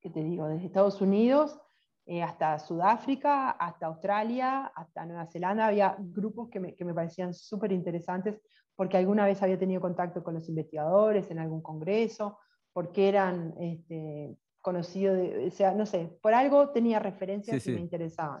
[0.00, 0.48] ¿qué te digo?
[0.48, 1.60] Desde Estados Unidos
[2.06, 5.66] eh, hasta Sudáfrica, hasta Australia, hasta Nueva Zelanda.
[5.66, 8.40] Había grupos que me, que me parecían súper interesantes
[8.78, 12.38] porque alguna vez había tenido contacto con los investigadores en algún congreso,
[12.72, 18.40] porque eran este, conocidos, o sea, no sé, por algo tenía referencias que me interesaban.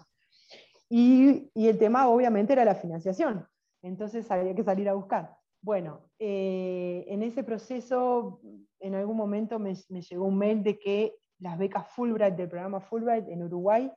[0.88, 3.44] Y, y, el tema obviamente era la financiación,
[3.82, 5.36] entonces había que salir a buscar.
[5.60, 8.40] Bueno, eh, en ese proceso,
[8.78, 12.80] en algún momento me, me, llegó un mail de que las becas Fulbright del programa
[12.80, 13.90] Fulbright en Uruguay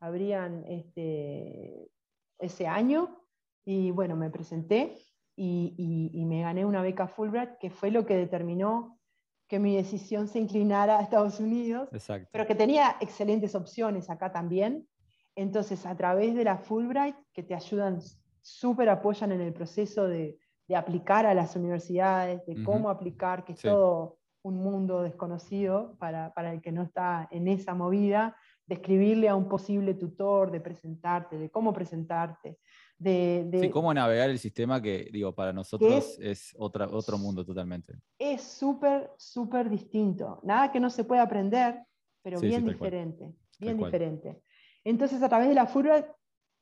[0.00, 1.90] habrían este,
[2.38, 3.22] ese año,
[3.64, 4.96] y bueno, me presenté
[5.36, 8.98] y, me gané una beca Fulbright, que fue lo que determinó
[9.46, 11.88] que mi decisión se inclinara a Estados Unidos,
[12.32, 14.86] pero que tenía excelentes opciones acá también.
[15.34, 18.00] Entonces, a través de la Fulbright, que te ayudan,
[18.40, 20.38] súper apoyan en el proceso de,
[20.74, 26.52] aplicar a las universidades, de cómo aplicar, que es todo un mundo desconocido para, para
[26.52, 28.36] el que no está en esa movida,
[28.66, 32.58] de escribirle a un posible tutor, de presentarte, de cómo presentarte,
[32.98, 37.94] de, sí, cómo navegar el sistema que, digo, para nosotros es, otra, otro mundo totalmente.
[38.18, 40.40] Es súper, súper distinto.
[40.42, 41.80] Nada que no se pueda aprender,
[42.22, 43.32] pero bien diferente.
[43.60, 44.42] Bien diferente.
[44.84, 46.14] Entonces, a través de la FURA,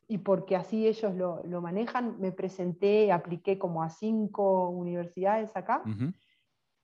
[0.08, 5.82] y porque así ellos lo, lo, manejan, me presenté, apliqué como a cinco universidades acá.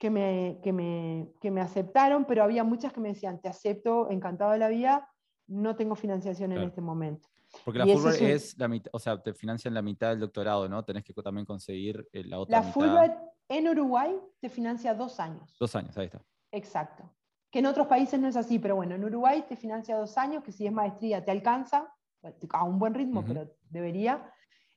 [0.02, 4.10] Que me, que, me, que me, aceptaron, pero había muchas que me decían, te acepto,
[4.10, 5.08] encantado de la vida,
[5.46, 7.28] no tengo financiación en este momento.
[7.64, 10.84] Porque la Fulbright es, la mitad, o sea, te financian la mitad del doctorado, ¿no?
[10.84, 12.74] Tenés que también conseguir eh, la otra la mitad.
[12.74, 13.12] Fulbright
[13.48, 15.54] en Uruguay te financia dos años.
[15.60, 16.20] Dos años, ahí está.
[16.50, 17.08] Exacto.
[17.48, 20.42] Que en otros países no es así, pero bueno, en Uruguay te financia dos años,
[20.42, 21.94] que si es maestría te alcanza,
[22.50, 24.28] a un buen ritmo, pero debería.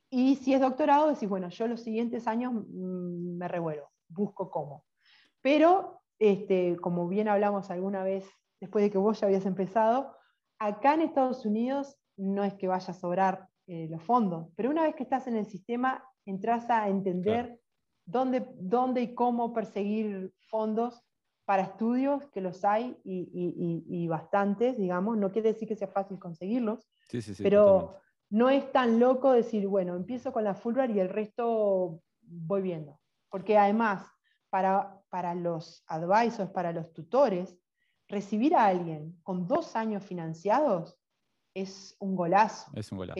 [0.08, 4.84] Y si es doctorado, decís, bueno, yo los siguientes años mm, me revuelvo, busco cómo.
[5.46, 8.28] Pero, este, como bien hablamos alguna vez,
[8.60, 10.16] después de que vos ya habías empezado,
[10.58, 14.82] acá en Estados Unidos no es que vaya a sobrar eh, los fondos, pero una
[14.82, 17.60] vez que estás en el sistema, entras a entender
[18.04, 21.00] dónde, dónde y cómo perseguir fondos
[21.44, 26.88] para estudios, que los hay y, bastantes, digamos, no quiere decir que sea fácil conseguirlos,
[27.38, 27.94] pero
[28.30, 32.98] no es tan loco decir, bueno, empiezo con la Fulbright y el resto voy viendo.
[33.30, 34.04] Porque además,
[34.50, 37.58] para, para los advisors, para los tutores,
[38.08, 40.98] recibir a alguien con dos años financiados
[41.54, 42.70] es un golazo.
[42.74, 43.18] Es un golazo.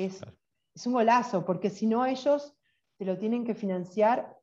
[0.74, 2.54] Es, un golazo, porque si no ellos
[2.98, 4.36] te lo tienen que financiar.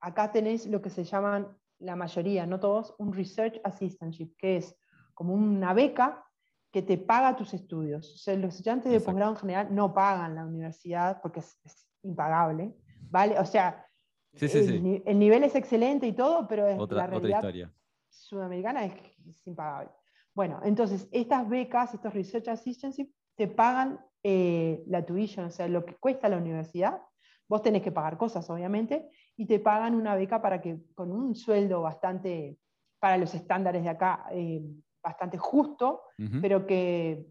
[0.00, 4.76] Acá tenés lo que se llaman, la mayoría, no todos, un Research Assistantship, que es
[5.12, 6.24] como una beca
[6.70, 8.14] que te paga tus estudios.
[8.14, 11.58] O sea, los estudiantes de posgrado en general no pagan la universidad porque es,
[12.02, 12.74] impagable,
[13.10, 13.38] ¿vale?
[13.40, 13.84] O sea,
[14.32, 17.70] el, nivel es excelente y todo, pero es la realidad
[18.08, 18.94] sudamericana es,
[19.28, 19.90] es impagable.
[20.34, 25.84] Bueno, entonces, estas becas, estos Research Assistantship, te pagan eh, la tuition, o sea, lo
[25.84, 27.00] que cuesta la universidad.
[27.48, 31.34] Vos tenés que pagar cosas, obviamente, y te pagan una beca para que, con un
[31.34, 32.58] sueldo bastante,
[32.98, 34.62] para los estándares de acá, eh,
[35.02, 36.02] bastante justo,
[36.42, 37.26] pero que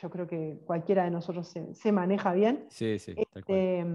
[0.00, 2.66] yo creo que cualquiera de nosotros se, maneja bien.
[2.68, 3.86] Sí, sí, este,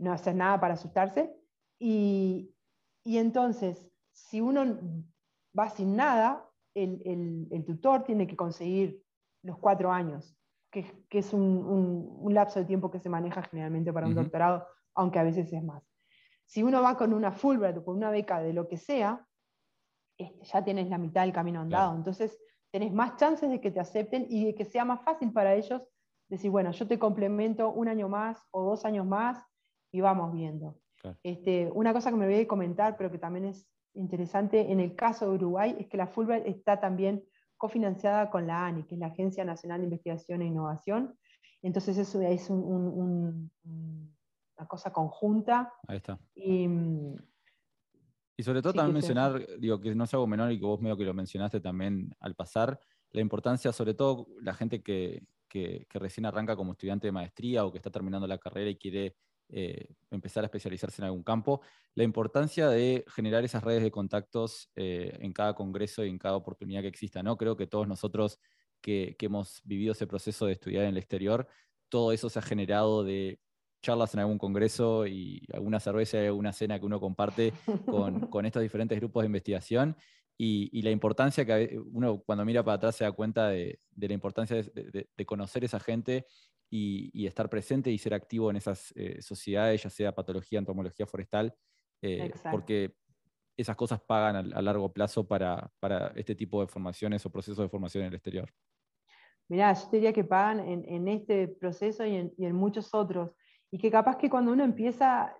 [0.00, 1.34] no hacer nada para asustarse.
[1.78, 2.54] Y,
[3.04, 4.78] y entonces, si uno
[5.58, 9.02] va sin nada, el, tutor tiene que conseguir
[9.42, 10.36] los cuatro años,
[10.70, 15.24] que, es un, lapso de tiempo que se maneja generalmente para un doctorado, aunque a
[15.24, 15.82] veces es más.
[16.46, 19.26] Si uno va con una Fulbright o con una beca de lo que sea,
[20.18, 21.96] este, ya tienes la mitad del camino andado.
[21.96, 22.38] Entonces,
[22.70, 25.82] tenés más chances de que te acepten y de que sea más fácil para ellos
[26.28, 29.49] decir, bueno, yo te complemento un año más o dos años más
[29.92, 30.78] y vamos viendo.
[31.22, 34.94] Este, una cosa que me voy a comentar, pero que también es interesante en el
[34.94, 37.24] caso de Uruguay es que la Fulbright está también
[37.56, 41.16] cofinanciada con la ANI, que es la Agencia Nacional de Investigación e Innovación.
[41.62, 43.50] Entonces eso es una
[44.66, 45.72] cosa conjunta.
[45.86, 46.18] Ahí está.
[46.34, 46.68] Y,
[48.42, 51.04] sobre todo también mencionar, digo, que no es algo menor y que vos medio que
[51.04, 52.80] lo mencionaste también al pasar,
[53.10, 57.72] la importancia, sobre todo la gente que, que recién arranca como estudiante de maestría o
[57.72, 59.16] que está terminando la carrera y quiere
[59.52, 61.60] eh, empezar a especializarse en algún campo,
[61.94, 66.36] la importancia de generar esas redes de contactos eh, en cada congreso y en cada
[66.36, 67.22] oportunidad que exista.
[67.22, 67.36] ¿no?
[67.36, 68.38] Creo que todos nosotros
[68.80, 71.48] que, hemos vivido ese proceso de estudiar en el exterior,
[71.88, 73.40] todo eso se ha generado de
[73.82, 77.52] charlas en algún congreso y alguna cerveza y alguna cena que uno comparte
[77.86, 79.96] con, con estos diferentes grupos de investigación
[80.42, 84.56] y, la importancia que uno cuando mira para atrás se da cuenta de, la importancia
[84.56, 86.24] de, conocer esa gente
[86.70, 91.54] y, estar presente y ser activo en esas eh, sociedades, ya sea patología, entomología forestal,
[92.00, 92.94] eh, porque
[93.54, 95.70] esas cosas pagan a, largo plazo para,
[96.16, 98.50] este tipo de formaciones o procesos de formación en el exterior.
[99.46, 103.32] Mirá, yo diría que pagan en, este proceso y en, muchos otros.
[103.70, 105.36] Y que capaz que cuando uno empieza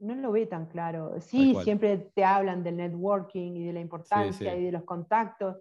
[0.00, 1.20] no lo ve tan claro.
[1.20, 5.58] Sí, siempre te hablan del networking y de la importancia y de los contactos,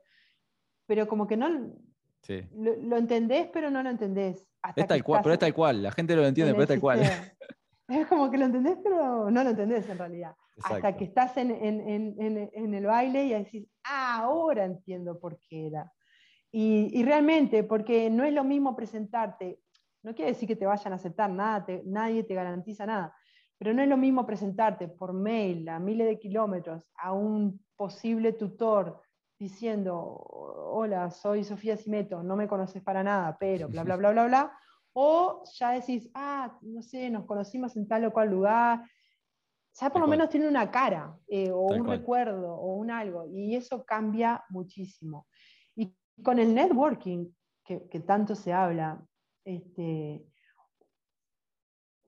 [0.86, 4.48] pero como que no lo, entendés, pero no lo entendés.
[4.76, 7.02] es tal cual, pero es tal cual, la gente lo entiende, pero es tal cual.
[7.90, 10.36] Es como que lo entendés, pero no lo entendés en realidad.
[10.64, 15.92] Hasta que estás en, el baile y decís, ah, ahora entiendo por qué era.
[16.52, 19.60] Y, y, realmente, porque no es lo mismo presentarte,
[20.04, 23.16] no quiere decir que te vayan a aceptar nada, nadie te garantiza nada,
[23.60, 28.32] pero no es lo mismo presentarte por mail a miles de kilómetros a un posible
[28.34, 29.02] tutor
[29.38, 29.96] diciendo,
[30.72, 34.60] hola, soy Sofía Simeto, no me conoces para nada, pero bla, bla, bla, bla, bla,
[34.94, 38.82] o ya decís, ah, no sé, nos conocimos en tal o cual lugar,
[39.74, 43.56] ya por lo menos tiene una cara, eh, o un recuerdo, o un algo, y
[43.56, 45.28] eso cambia muchísimo.
[45.76, 47.30] Y con el networking,
[47.64, 49.02] que, que tanto se habla,
[49.46, 50.26] este,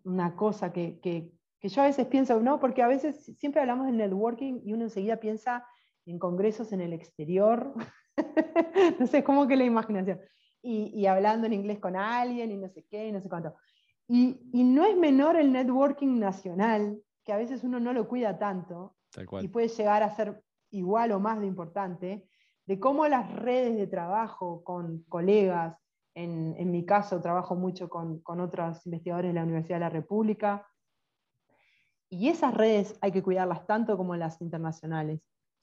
[0.04, 1.32] una cosa que, que,
[1.62, 4.86] que yo a veces pienso, no, porque a veces siempre hablamos del networking y uno
[4.86, 5.66] enseguida piensa
[6.08, 7.74] en congresos en el exterior,
[9.00, 10.20] no sé, como que la imaginación,
[10.64, 13.56] y, hablando en inglés con alguien y no sé qué, y no sé cuánto.
[14.08, 18.38] Y, y, no es menor el networking nacional, que a veces uno no lo cuida
[18.38, 18.96] tanto,
[19.42, 22.28] y puede llegar a ser igual o más de importante,
[22.66, 25.78] de cómo las redes de trabajo con colegas,
[26.16, 29.90] en, en mi caso trabajo mucho con, con otros investigadores de la Universidad de la
[29.90, 30.68] República,
[32.12, 35.22] y esas redes hay que cuidarlas tanto como las internacionales.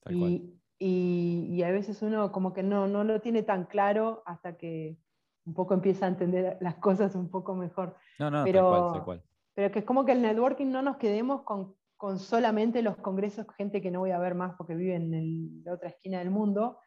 [0.08, 4.96] Y, y, a veces uno como que no, no lo tiene tan claro hasta que
[5.44, 7.96] un poco empieza a entender las cosas un poco mejor.
[8.18, 9.22] No, no, pero, tal cual, tal cual.
[9.54, 13.46] pero que es como que el networking no nos quedemos con, con solamente los congresos,
[13.56, 16.78] gente que no voy a ver más porque vive en la otra esquina del mundo,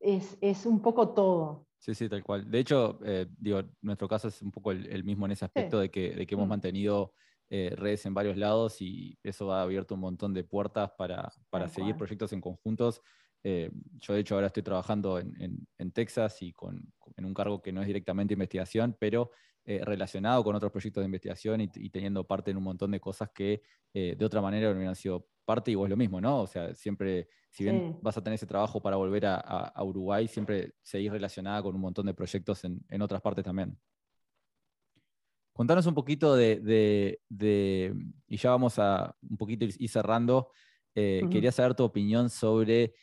[0.00, 1.66] es, es, un poco todo.
[1.78, 2.50] Sí, sí, tal cual.
[2.50, 5.90] De hecho, eh, digo, nuestro caso es un poco el, mismo en ese aspecto de,
[5.90, 6.50] que, de que hemos mm.
[6.50, 7.12] mantenido
[7.50, 11.68] eh, redes en varios lados y eso ha abierto un montón de puertas para, para
[11.68, 13.02] seguir proyectos en conjuntos.
[13.42, 17.60] Eh, yo de hecho ahora estoy trabajando en, en, Texas y con, en un cargo
[17.60, 19.30] que no es directamente investigación, pero
[19.66, 23.30] eh, relacionado con otros proyectos de investigación y, teniendo parte en un montón de cosas
[23.34, 23.62] que
[23.92, 26.40] de otra manera no hubieran sido parte y vos lo mismo, ¿no?
[26.40, 30.26] O sea, siempre, si bien vas a tener ese trabajo para volver a, a, Uruguay,
[30.26, 33.78] siempre seguís relacionada con un montón de proyectos en, en otras partes también.
[35.54, 37.20] Contanos un poquito de,
[38.26, 40.50] y ya vamos a un poquito ir cerrando,
[40.96, 42.94] eh, quería saber tu opinión sobre,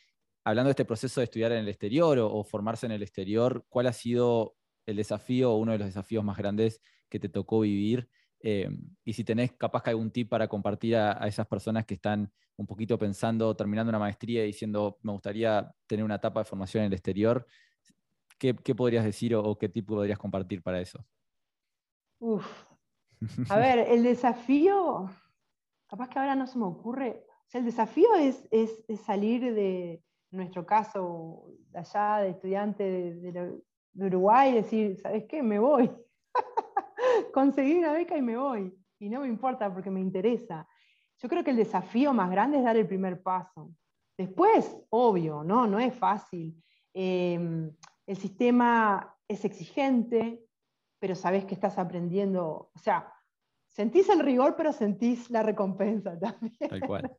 [0.43, 3.87] hablando de este proceso de estudiar en el exterior o, formarse en el exterior, ¿cuál
[3.87, 8.09] ha sido el desafío o uno de los desafíos más grandes que te tocó vivir?
[8.41, 8.67] Eh,
[9.05, 12.67] y si tenés capaz que algún tip para compartir a, esas personas que están un
[12.67, 16.87] poquito pensando, terminando una maestría y diciendo, me gustaría tener una etapa de formación en
[16.87, 17.47] el exterior,
[18.37, 21.05] ¿qué, podrías decir o, o qué tip podrías compartir para eso?
[22.21, 22.45] Uf.
[23.49, 25.09] A ver, el desafío,
[25.87, 28.47] capaz que ahora no se me ocurre, o sea, el desafío es,
[29.03, 35.43] salir de nuestro caso, de allá, de estudiante de, Uruguay, y decir, ¿sabes qué?
[35.43, 35.91] Me voy.
[37.33, 38.73] Conseguí una beca y me voy.
[38.99, 40.65] Y no me importa porque me interesa.
[41.17, 43.71] Yo creo que el desafío más grande es dar el primer paso.
[44.17, 46.55] Después, obvio, no, no es fácil.
[46.93, 47.75] Em,
[48.05, 50.45] el sistema es exigente,
[51.01, 53.11] pero sabes que estás aprendiendo, o sea,
[53.67, 56.69] sentís el rigor, pero sentís la recompensa también.
[56.69, 57.17] Tal cual.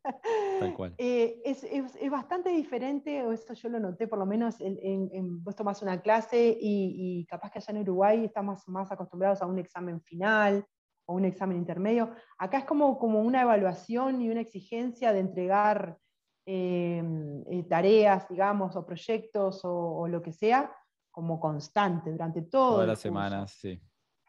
[0.60, 0.94] Tal cual.
[0.98, 4.78] Eh, es, es, es, bastante diferente, o esto yo lo noté por lo menos, en,
[4.80, 9.42] en, vos tomás una clase y, y, capaz que allá en Uruguay estamos más acostumbrados
[9.42, 10.64] a un examen final
[11.06, 12.14] o un examen intermedio.
[12.38, 15.98] Acá es como, como una evaluación y una exigencia de entregar
[16.46, 17.02] eh,
[17.50, 20.72] eh, tareas, digamos, o proyectos o, o lo que sea,
[21.12, 23.80] como constante durante todo todas las semanas, sí.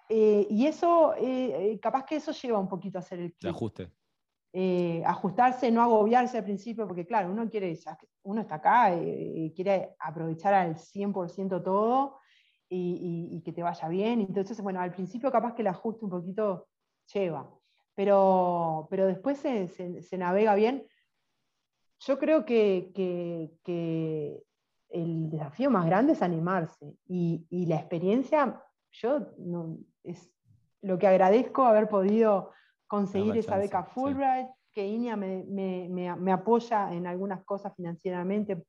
[0.10, 3.89] Eh, y eso, eh, eh, capaz que eso lleva un poquito a hacer el, ajuste.
[5.05, 7.76] ajustarse, no agobiarse al principio, porque claro, uno quiere,
[8.23, 12.19] uno está acá y quiere aprovechar al 100% todo
[12.69, 14.22] y, que te vaya bien.
[14.22, 16.68] Entonces, bueno, al principio capaz que el ajuste un poquito
[17.11, 17.49] lleva,
[17.95, 20.85] pero, pero después se, se, navega bien.
[21.99, 24.43] Yo creo que, que, que
[24.94, 28.61] el desafío más grande es animarse y, la experiencia,
[28.91, 29.28] yo
[30.03, 30.32] es
[30.82, 32.52] lo que agradezco haber podido
[32.86, 38.64] conseguir esa beca Fulbright, que INEA me, apoya en algunas cosas financieramente,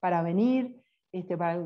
[0.00, 0.82] para venir,
[1.12, 1.62] este, para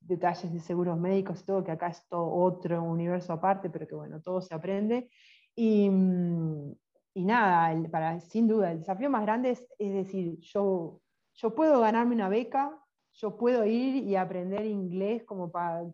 [0.00, 3.94] detalles de seguros médicos y todo, que acá es todo otro universo aparte, pero que
[3.94, 5.10] bueno, todo se aprende.
[5.54, 5.90] Y,
[7.14, 11.00] y nada, para, sin duda, el desafío más grande es, es decir, yo,
[11.34, 12.82] yo puedo ganarme una beca,
[13.16, 15.84] yo puedo ir y aprender inglés como para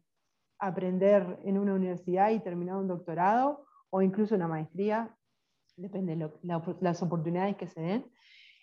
[0.58, 5.14] aprender en una universidad y terminar un doctorado o incluso una maestría,
[5.76, 6.30] depende de
[6.80, 8.12] las oportunidades que se den.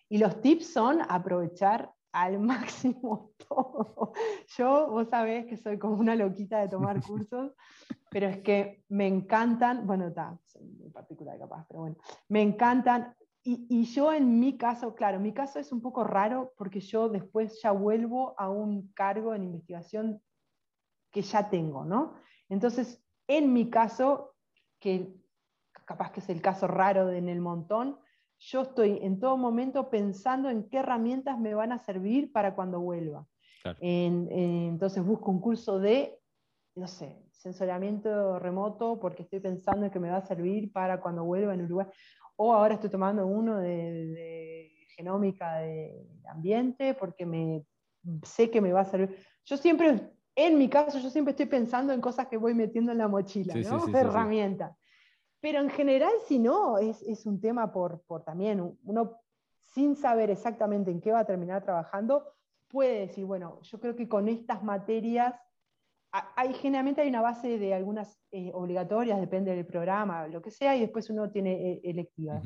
[0.07, 4.14] Y los tips son aprovechar al máximo todo.
[4.57, 7.53] Yo, vos sabés que soy como una loquita de tomar cursos,
[8.10, 13.15] pero es que me encantan, bueno, está, en particular capaz, pero bueno, me encantan.
[13.49, 17.09] Y, y, yo en mi caso, claro, mi caso es un poco raro porque yo
[17.09, 20.21] después ya vuelvo a un cargo en investigación
[21.11, 22.13] que ya tengo, ¿no?
[22.47, 24.35] Entonces, en mi caso,
[24.80, 25.15] que
[25.85, 27.97] capaz que es el caso raro en el montón,
[28.38, 32.80] yo estoy en todo momento pensando en qué herramientas me van a servir para cuando
[32.80, 33.26] vuelva.
[33.81, 36.19] entonces busco un curso de,
[36.76, 41.23] no sé, sensoriamiento remoto porque estoy pensando en que me va a servir para cuando
[41.23, 41.88] vuelva en Uruguay.
[42.41, 47.65] O ahora estoy tomando uno de, genómica de ambiente porque me,
[48.23, 49.17] sé que me va a servir.
[49.43, 52.97] Yo siempre, en mi caso, yo siempre estoy pensando en cosas que voy metiendo en
[52.97, 53.87] la mochila, ¿no?
[53.93, 54.73] Herramientas.
[55.41, 59.19] Pero en general, si no, es, es un tema por, por, también, uno
[59.57, 62.23] sin saber exactamente en qué va a terminar trabajando,
[62.69, 65.35] puede decir, bueno, yo creo que con estas materias,
[66.11, 70.76] hay, generalmente hay una base de algunas eh, obligatorias, depende del programa, lo que sea,
[70.76, 72.44] y después uno tiene eh, electivas.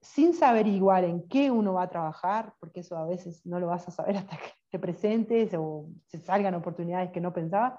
[0.00, 3.68] Sin saber igual en qué uno va a trabajar, porque eso a veces no lo
[3.68, 7.74] vas a saber hasta que te presentes o se salgan oportunidades que no pensabas,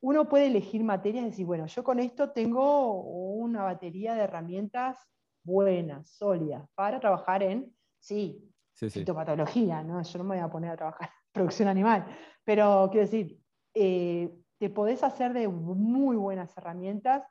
[0.00, 4.98] uno puede elegir materias y decir, bueno, yo con esto tengo una batería de herramientas
[5.44, 10.02] buenas, sólidas, para trabajar en, sí, sí, fitopatología, ¿no?
[10.02, 12.06] Yo no me voy a poner a trabajar en producción animal,
[12.44, 13.41] pero quiero decir,
[13.74, 17.24] eh, te podés hacer de muy buenas herramientas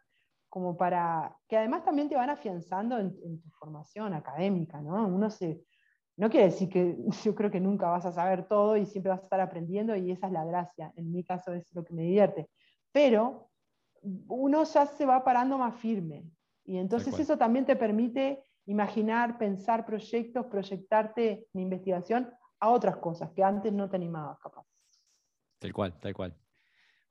[0.49, 5.07] como para, que además también te van afianzando en, en tu formación académica, ¿no?
[5.07, 5.63] Uno se,
[6.17, 9.21] no quiere decir que yo creo que nunca vas a saber todo y siempre vas
[9.21, 10.91] a estar aprendiendo y esa es la gracia.
[10.95, 12.49] En mi caso es lo que me divierte
[12.91, 13.49] pero
[14.27, 16.25] uno ya se va parando más firme.
[16.63, 23.31] Y entonces eso también te permite imaginar, pensar proyectos, proyectarte en investigación a otras cosas
[23.31, 24.65] que antes no te animabas capaz.
[25.61, 26.35] Tal cual, tal cual.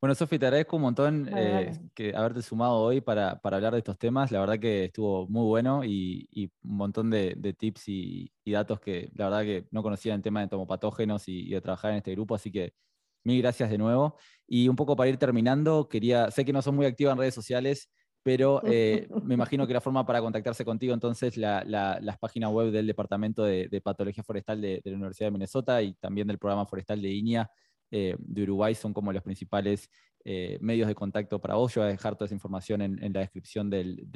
[0.01, 3.97] Bueno, Sofi, te agradezco un montón eh, que haberte sumado hoy para, hablar de estos
[3.97, 4.32] temas.
[4.32, 9.27] La verdad que estuvo muy bueno y, un montón de, tips y, datos que la
[9.27, 12.51] verdad que no conocía en tema de tomopatógenos y, de trabajar en este grupo, así
[12.51, 12.74] que
[13.22, 14.16] Mil gracias de nuevo.
[14.48, 17.35] Y un poco para ir terminando, quería, sé que no son muy activa en redes
[17.35, 17.90] sociales,
[18.22, 22.70] pero eh, me imagino que la forma para contactarse contigo, entonces, la, las páginas web
[22.70, 27.02] del Departamento de, Patología Forestal de, la Universidad de Minnesota y también del Programa Forestal
[27.02, 27.51] de INIA
[27.90, 29.90] eh, de Uruguay son como los principales
[30.24, 31.74] eh, medios de contacto para vos.
[31.74, 34.06] Yo voy a dejar toda esa información en, la descripción del,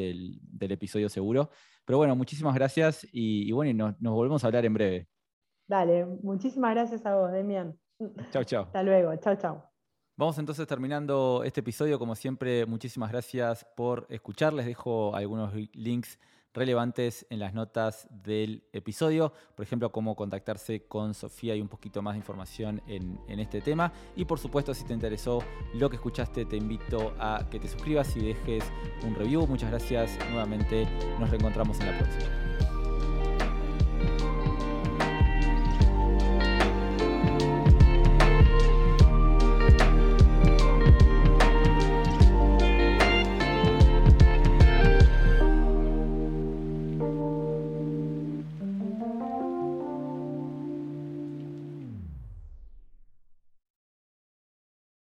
[0.61, 1.51] episodio seguro.
[1.85, 5.09] Pero bueno, muchísimas gracias y, bueno, nos, nos volvemos a hablar en breve.
[5.67, 7.79] Dale, muchísimas gracias a vos, Demian.
[8.31, 8.65] Chao, chao.
[8.65, 9.17] Hasta luego.
[9.17, 9.71] Chao, chao.
[10.17, 11.99] Vamos entonces terminando este episodio.
[11.99, 14.53] Como siempre, muchísimas gracias por escuchar.
[14.53, 16.19] Les dejo algunos links
[16.55, 19.33] relevantes en las notas del episodio.
[19.55, 23.93] Por ejemplo, cómo contactarse con Sofía y un poquito más de información en, este tema.
[24.17, 25.43] Y por supuesto, si te interesó
[25.75, 28.65] lo que escuchaste, te invito a que te suscribas y dejes
[29.05, 29.47] un review.
[29.47, 30.87] Muchas gracias nuevamente.
[31.19, 32.54] Nos reencontramos en la próxima.